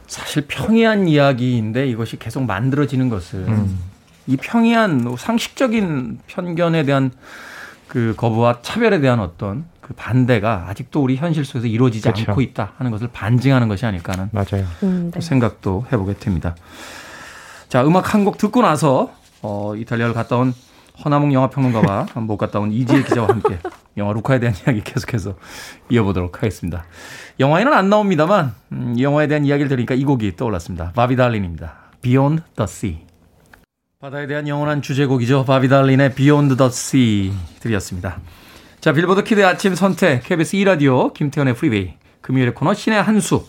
[0.06, 3.78] 사실 평이한 이야기인데 이것이 계속 만들어지는 것은 음.
[4.26, 7.10] 이 평이한 상식적인 편견에 대한
[7.88, 12.30] 그 거부와 차별에 대한 어떤 그 반대가 아직도 우리 현실 속에서 이루어지지 그렇죠.
[12.30, 14.66] 않고 있다 하는 것을 반증하는 것이 아닐까 하는 맞아요.
[14.82, 16.56] 음, 또 생각도 해보게 됩니다.
[17.68, 20.54] 자, 음악 한 곡 듣고 나서 어, 이탈리아를 갔다 온
[21.02, 23.58] 허나몽 영화평론가와 못 갔다 온 이지혜 기자와 함께
[23.96, 25.34] 영화 루카에 대한 이야기 계속해서
[25.90, 26.84] 이어보도록 하겠습니다.
[27.40, 30.92] 영화에는 안 나옵니다만 음, 이 영화에 대한 이야기를 들으니까 이 곡이 떠올랐습니다.
[30.92, 31.74] 바비 달린입니다.
[32.00, 32.98] Beyond the Sea.
[34.00, 35.44] 바다에 대한 영원한 주제곡이죠.
[35.44, 38.20] 바비 다린의 Beyond the Sea 들으셨습니다.
[38.80, 43.46] 자, 빌보드 키드의 아침 선택, KBS 2라디오, 김태훈의 프리웨이, 금요일의 코너 신의 한수,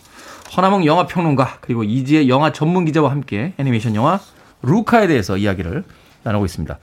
[0.56, 4.18] 허남웅 영화평론가, 그리고 이지혜 영화 전문 기자와 함께 애니메이션 영화
[4.62, 5.84] 루카에 대해서 이야기를
[6.26, 6.78] 나누고 있습니다.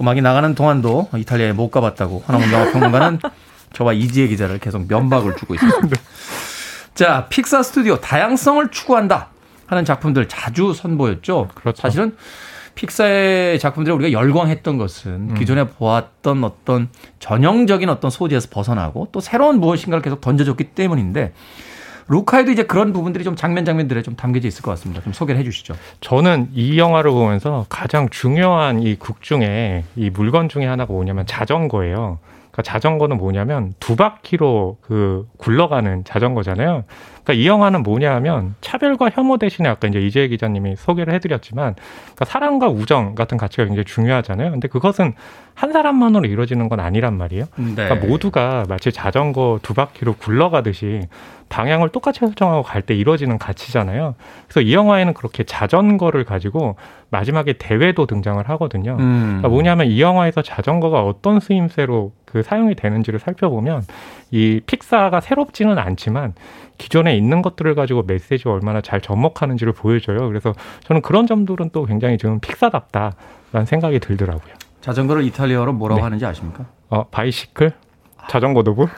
[0.00, 3.18] 음악이 나가는 동안도 이탈리아에 못 가봤다고 허남웅 영화 평론가는
[3.74, 5.96] 저와 이지혜 기자를 계속 면박을 주고 있습니다.
[6.94, 9.30] 자, 픽사 스튜디오 다양성을 추구한다
[9.66, 11.48] 하는 작품들 자주 선보였죠.
[11.54, 11.82] 그렇죠.
[11.82, 12.16] 사실은
[12.76, 15.34] 픽사의 작품들을 우리가 열광했던 것은 음.
[15.34, 16.88] 기존에 보았던 어떤
[17.18, 21.32] 전형적인 어떤 소재에서 벗어나고 또 새로운 무엇인가를 계속 던져줬기 때문인데
[22.08, 25.02] 루카에도 이제 그런 부분들이 좀 장면 장면들에 좀 담겨져 있을 것 같습니다.
[25.02, 25.74] 좀 소개를 해주시죠.
[26.00, 32.18] 저는 이 영화를 보면서 가장 중요한 이 극 중에 이 물건 중에 하나가 뭐냐면 자전거예요.
[32.50, 36.84] 그러니까 자전거는 뭐냐면 두 바퀴로 그 굴러가는 자전거잖아요.
[37.24, 42.24] 그러니까 이 영화는 뭐냐 하면 차별과 혐오 대신에 아까 이제 이재희 기자님이 소개를 해드렸지만 그러니까
[42.26, 44.50] 사랑과 우정 같은 가치가 굉장히 중요하잖아요.
[44.50, 45.14] 근데 그것은
[45.54, 47.46] 한 사람만으로 이루어지는 건 아니란 말이에요.
[47.56, 47.74] 네.
[47.74, 51.02] 그러니까 모두가 마치 자전거 두 바퀴로 굴러가듯이
[51.48, 54.14] 방향을 똑같이 설정하고 갈 때 이루어지는 가치잖아요.
[54.46, 56.76] 그래서 이 영화에는 그렇게 자전거를 가지고
[57.08, 58.96] 마지막에 대회도 등장을 하거든요.
[59.00, 59.24] 음.
[59.38, 63.84] 그러니까 뭐냐면 이 영화에서 자전거가 어떤 쓰임새로 그 사용이 되는지를 살펴보면
[64.32, 66.34] 이 픽사가 새롭지는 않지만
[66.78, 70.26] 기존에 있는 것들을 가지고 메시지를 얼마나 잘 접목하는지를 보여줘요.
[70.26, 74.52] 그래서 저는 그런 점들은 또 굉장히 좀 픽사답다라는 생각이 들더라고요.
[74.80, 76.02] 자전거를 이탈리아어로 뭐라고 네.
[76.02, 76.64] 하는지 아십니까?
[76.90, 77.70] 어, 바이시클?
[78.28, 78.88] 자전거 도구?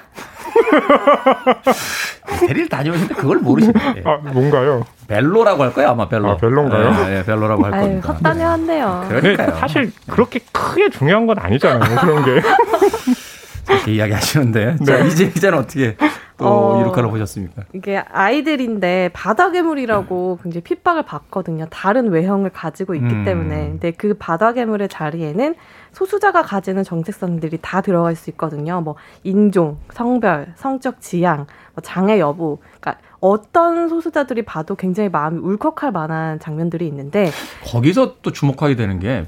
[2.41, 3.75] 대리를 다녀오셨는데 그걸 모르시네.
[4.07, 4.85] 아, 뭔가요?
[5.09, 6.31] 벨로라고 할 거예요, 아마 벨로.
[6.31, 6.91] 아, 벨로인가요?
[6.91, 8.13] 네, 네, 벨로라고 할 아유, 겁니다.
[8.13, 9.05] 헛다녀왔네요.
[9.09, 9.57] 근데 그러니까요.
[9.57, 12.01] 사실 그렇게 크게 중요한 건 아니잖아요.
[12.01, 12.41] 그런 게.
[13.67, 14.77] 그렇게 이야기하시는데.
[14.85, 15.09] 자, 네.
[15.09, 15.97] 이제 기자는 어떻게
[16.39, 16.81] 또 어.
[16.81, 17.65] 이룩하러 보셨습니까?
[17.73, 21.67] 이게 아이들인데 바다 괴물이라고 굉장히 핍박을 받거든요.
[21.71, 23.25] 다른 외형을 가지고 있기 음.
[23.25, 23.69] 때문에.
[23.71, 25.55] 근데 그 바다 괴물의 자리에는
[25.93, 28.83] 소수자가 가지는 정체성들이 다 들어갈 수 있거든요.
[28.83, 32.59] 뭐 인종, 성별, 성적 지향, 뭐 장애 여부.
[32.81, 37.31] 그러니까 어떤 소수자들이 봐도 굉장히 마음이 울컥할 만한 장면들이 있는데
[37.65, 39.27] 거기서 또 주목하게 되는 게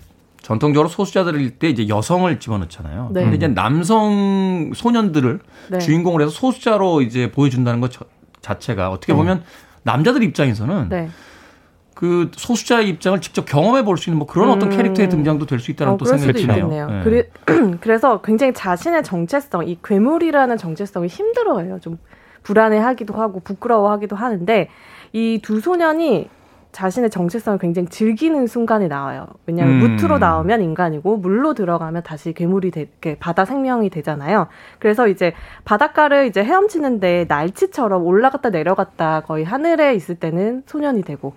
[0.53, 3.11] 전통적으로 소수자들일 때 이제 여성을 집어넣잖아요.
[3.13, 3.23] 네.
[3.23, 5.41] 근데 이제 남성 소년들을
[5.73, 5.79] 네.
[5.79, 8.07] 주인공으로 해서 소수자로 이제 보여준다는 것 저-
[8.41, 9.43] 자체가 어떻게 보면
[9.83, 11.11] 남자들 입장에서는 네.
[11.95, 14.77] 그 소수자의 입장을 직접 경험해 볼 수 있는 뭐 그런 어떤 음.
[14.79, 16.69] 캐릭터의 등장도 될 수 있다는 어, 또 생각이 드네요.
[16.69, 17.01] 네.
[17.05, 17.29] 그래,
[17.83, 21.79] 그래서 굉장히 자신의 정체성, 이 괴물이라는 정체성이 힘들어해요.
[21.81, 21.99] 좀
[22.45, 24.71] 불안해하기도 하고 부끄러워하기도 하는데
[25.13, 26.31] 이 두 소년이
[26.73, 29.27] 자신의 정체성을 굉장히 즐기는 순간이 나와요.
[29.47, 29.81] 왜냐하면 음.
[29.81, 34.49] 무트로 나오면 인간이고 물로 들어가면 다시 괴물이 되, 이렇게 바다 생명이 되잖아요.
[34.79, 35.33] 그래서 이제
[35.64, 41.35] 바닷가를 이제 헤엄치는데 날치처럼 올라갔다 내려갔다 거의 하늘에 있을 때는 소년이 되고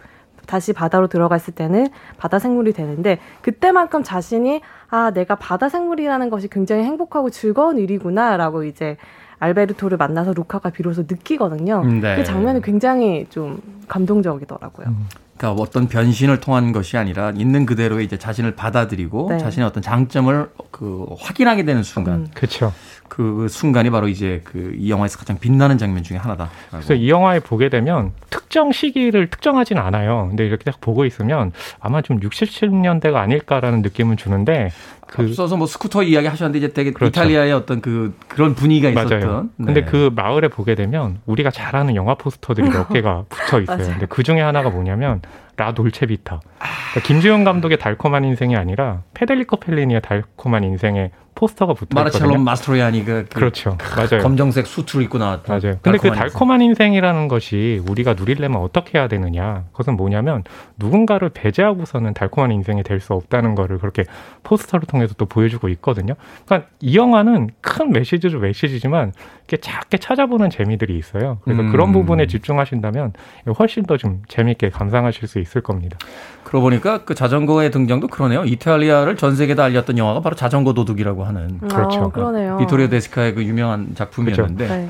[0.47, 6.83] 다시 바다로 들어갔을 때는 바다 생물이 되는데 그때만큼 자신이 아 내가 바다 생물이라는 것이 굉장히
[6.83, 8.97] 행복하고 즐거운 일이구나라고 이제
[9.41, 11.81] 알베르토를 만나서 루카가 비로소 느끼거든요.
[11.83, 12.15] 음, 네.
[12.15, 14.95] 그 장면이 굉장히 좀 감동적이더라고요.
[15.35, 19.37] 그러니까 어떤 변신을 통한 것이 아니라 있는 그대로의 이제 자신을 받아들이고 네.
[19.39, 22.27] 자신의 어떤 장점을 그 확인하게 되는 순간 음.
[22.35, 22.71] 그렇죠.
[23.09, 26.49] 그 순간이 바로 이제 그 이 영화에서 가장 빛나는 장면 중에 하나다.
[26.69, 30.27] 그래서 이 영화에 보게 되면 특정 시기를 특정하진 않아요.
[30.29, 34.69] 근데 이렇게 딱 보고 있으면 아마 좀 60, 70년대가 아닐까라는 느낌은 주는데
[35.11, 37.09] 그 앞서서 뭐 스쿠터 이야기 하셨는데 이제 되게 그렇죠.
[37.09, 39.19] 이탈리아의 어떤 그 그런 분위기가 있었던.
[39.19, 39.49] 맞아요.
[39.57, 39.65] 네.
[39.65, 43.77] 근데 그 마을에 보게 되면 우리가 잘 아는 영화 포스터들이 몇 개가 붙어 있어요.
[43.77, 45.21] 근데 그 중에 하나가 뭐냐면
[45.57, 46.39] La Dolce Vita.
[46.59, 52.37] 그러니까 김지운 감독의 달콤한 인생이 아니라 페데리코 펠리니의 달콤한 인생의 포스터가 붙어 있거든요.
[52.37, 53.77] 마스트로야니가 그 그렇죠.
[53.95, 54.21] 맞아요.
[54.21, 55.59] 검정색 수트를 입고 나왔던.
[55.59, 55.77] 맞아요.
[55.81, 59.63] 근데 그 달콤한 달콤한 인생 이라는 것이 우리가 누리려면 어떻게 해야 되느냐?
[59.71, 60.43] 그것은 뭐냐면
[60.77, 64.03] 누군가를 배제하고서는 달콤한 인생이 될 수 없다는 거를 그렇게
[64.43, 66.13] 포스터를 통해서 또 보여주고 있거든요.
[66.45, 69.11] 그러니까 이 영화는 큰 메시지도 메시지지만
[69.51, 71.39] 이렇게 작게 찾아보는 재미들이 있어요.
[71.43, 71.71] 그래서 음.
[71.71, 73.13] 그런 부분에 집중하신다면
[73.59, 75.97] 훨씬 더 좀 재미있게 감상하실 수 있을 겁니다.
[76.43, 78.45] 그러고 보니까 그 자전거의 등장도 그러네요.
[78.45, 82.05] 이탈리아를 전 세계에 알렸던 영화가 바로 자전거 도둑이라고 하는 그렇죠.
[82.05, 82.57] 아, 그러네요.
[82.57, 84.89] 비토리오 데스카의 그 유명한 작품이었는데 네.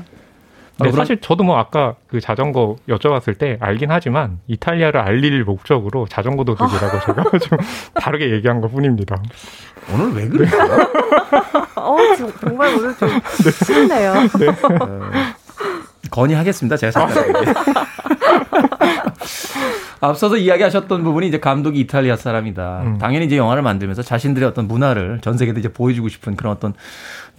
[0.78, 5.44] 근데 아, 그럼- 사실 저도 뭐 아까 그 자전거 여쭤봤을 때 알긴 하지만 이탈리아를 알릴
[5.44, 7.58] 목적으로 자전거 도둑이라고 제가 좀
[7.94, 9.16] 다르게 얘기한 것 뿐입니다.
[9.92, 10.50] 오늘 왜 그래요?
[11.76, 11.96] 어,
[12.40, 13.08] 정말 오늘 좀
[13.64, 14.14] 싫네요.
[16.10, 16.76] 건의하겠습니다.
[16.76, 17.54] 제가 잠깐.
[20.02, 22.82] 앞서서 이야기하셨던 부분이 이제 감독이 이탈리아 사람이다.
[22.82, 22.98] 음.
[22.98, 26.74] 당연히 이제 영화를 만들면서 자신들의 어떤 문화를 전 세계에 이제 보여주고 싶은 그런 어떤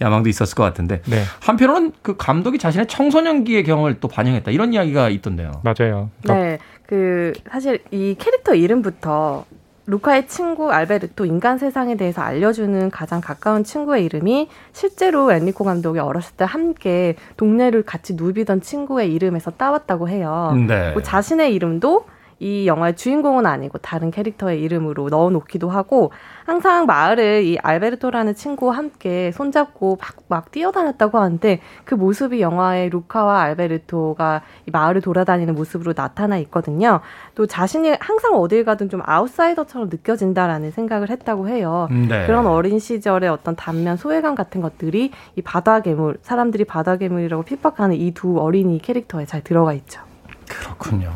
[0.00, 5.10] 야망도 있었을 것 같은데 네, 한편으로는 그 감독이 자신의 청소년기의 경험을 또 반영했다 이런 이야기가
[5.10, 5.52] 있던데요.
[5.62, 6.08] 맞아요.
[6.22, 9.44] 그러니까 네, 그 사실 이 캐릭터 이름부터
[9.86, 16.34] 루카의 친구 알베르토 인간 세상에 대해서 알려주는 가장 가까운 친구의 이름이 실제로 엔리코 감독이 어렸을
[16.36, 20.56] 때 함께 동네를 같이 누비던 친구의 이름에서 따왔다고 해요.
[20.66, 20.92] 네.
[20.92, 22.06] 뭐 자신의 이름도
[22.38, 26.12] 이 영화의 주인공은 아니고 다른 캐릭터의 이름으로 넣어놓기도 하고
[26.46, 33.40] 항상 마을을 이 알베르토라는 친구와 함께 손잡고 막, 막 뛰어다녔다고 하는데 그 모습이 영화의 루카와
[33.42, 37.00] 알베르토가 이 마을을 돌아다니는 모습으로 나타나 있거든요.
[37.34, 41.88] 또 자신이 항상 어딜 가든 좀 아웃사이더처럼 느껴진다라는 생각을 했다고 해요.
[41.90, 42.26] 네.
[42.26, 47.96] 그런 어린 시절의 어떤 단면 소외감 같은 것들이 이 바다 괴물 사람들이 바다 괴물이라고 핍박하는
[47.96, 50.00] 이 두 어린이 캐릭터에 잘 들어가 있죠.
[50.48, 51.10] 그렇군요.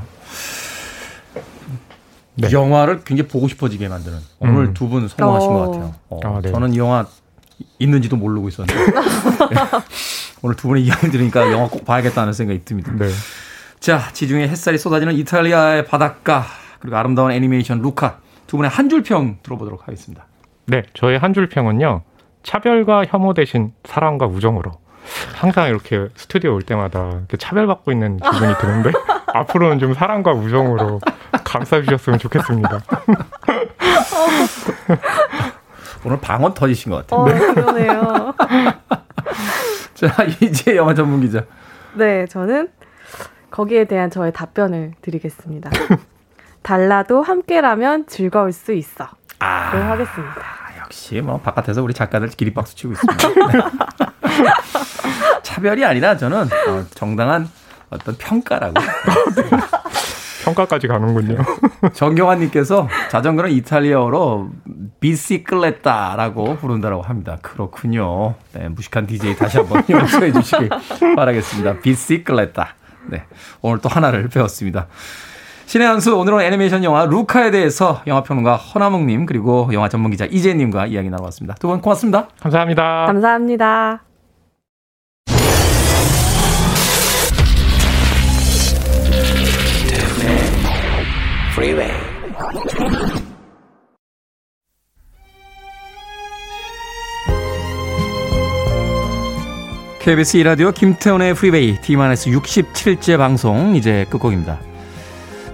[2.39, 2.49] 네.
[2.49, 4.75] 이 영화를 굉장히 보고 싶어지게 만드는 오늘 음.
[4.75, 5.53] 두분 성공하신 어.
[5.53, 5.95] 것 같아요.
[6.09, 6.51] 어, 아, 네.
[6.53, 7.05] 저는 이 영화
[7.79, 8.85] 있는지도 모르고 있었는데.
[8.91, 9.57] 네.
[10.43, 12.93] 오늘 두 분의 이야기 들으니까 영화 꼭 봐야겠다는 생각이 듭니다.
[12.97, 13.09] 네.
[13.81, 16.45] 자, 지중해 햇살이 쏟아지는 이탈리아의 바닷가,
[16.79, 18.19] 그리고 아름다운 애니메이션 루카.
[18.47, 20.27] 두 분의 한 줄 평 들어보도록 하겠습니다.
[20.67, 22.03] 네, 저의 한 줄 평은요.
[22.45, 24.73] 차별과 혐오 대신 사랑과 우정으로.
[25.35, 28.91] 항상 이렇게 스튜디오 올 때마다 이렇게 차별받고 있는 기분이 드는데
[29.35, 31.01] 앞으로는 좀 사랑과 우정으로
[31.49, 32.79] 감싸 주셨으면 좋겠습니다.
[36.05, 37.21] 오늘 방언 터지신 것 같아요.
[37.21, 37.25] 어,
[37.55, 38.35] 그러네요.
[39.95, 41.45] 자, 이제 영화 전문 기자.
[41.95, 42.69] 네, 저는
[43.51, 45.71] 거기에 대한 저의 답변을 드리겠습니다.
[46.63, 49.09] 달라도 함께라면 즐거울 수 있어.
[49.39, 50.43] 아, 를 하겠습니다.
[50.83, 53.29] 역시 뭐 바깥에서 우리 작가들 기립박수 치고 있습니다.
[53.29, 53.35] 네.
[55.43, 57.49] 차별이 아니라 저는 어, 정당한
[57.91, 58.75] 어떤 평가라고.
[60.49, 61.37] 평가까지 가는군요.
[61.95, 64.51] 정경환님께서 자전거는 이탈리아어로
[65.01, 67.39] 비시클레타라고 부른다라고 합니다.
[67.43, 68.35] 그렇군요.
[68.53, 70.69] 네, 무식한 DJ 다시 한번 용서해 주시기
[71.17, 71.81] 바라겠습니다.
[71.81, 72.75] 비시클레타.
[73.11, 73.25] 네,
[73.63, 74.87] 오늘 또 하나를 배웠습니다.
[75.67, 81.55] 신의 한수 오늘은 애니메이션 영화 루카에 대해서 영화평론가 허나묵님 그리고 영화 전문기자 이재님과 이야기 나눠봤습니다.
[81.57, 82.29] 두 분 고맙습니다.
[82.41, 83.05] 감사합니다.
[83.07, 84.08] 감사합니다.
[91.59, 91.93] Freeway.
[99.99, 104.61] KBS 2라디오 김태훈의 프리웨이 D-스 67째 방송 이제 끝곡입니다.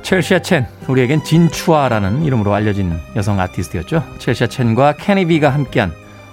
[0.03, 4.05] 첼시아 첸, 우리에겐 진추하라는 이름으로 알려진 여성 아티스트였죠.
[4.19, 5.91] 첼시아 첸과 케니비가 함께한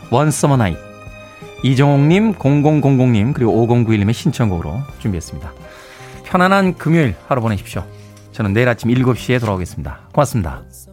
[0.09, 0.77] One Summer Night.
[1.63, 5.53] 이정옥님, 0000님, 그리고 5091님의 신청곡으로 준비했습니다.
[6.25, 7.85] 편안한 금요일 하루 보내십시오.
[8.31, 10.09] 저는 내일 아침 7시에 돌아오겠습니다.
[10.13, 10.90] 고맙습니다.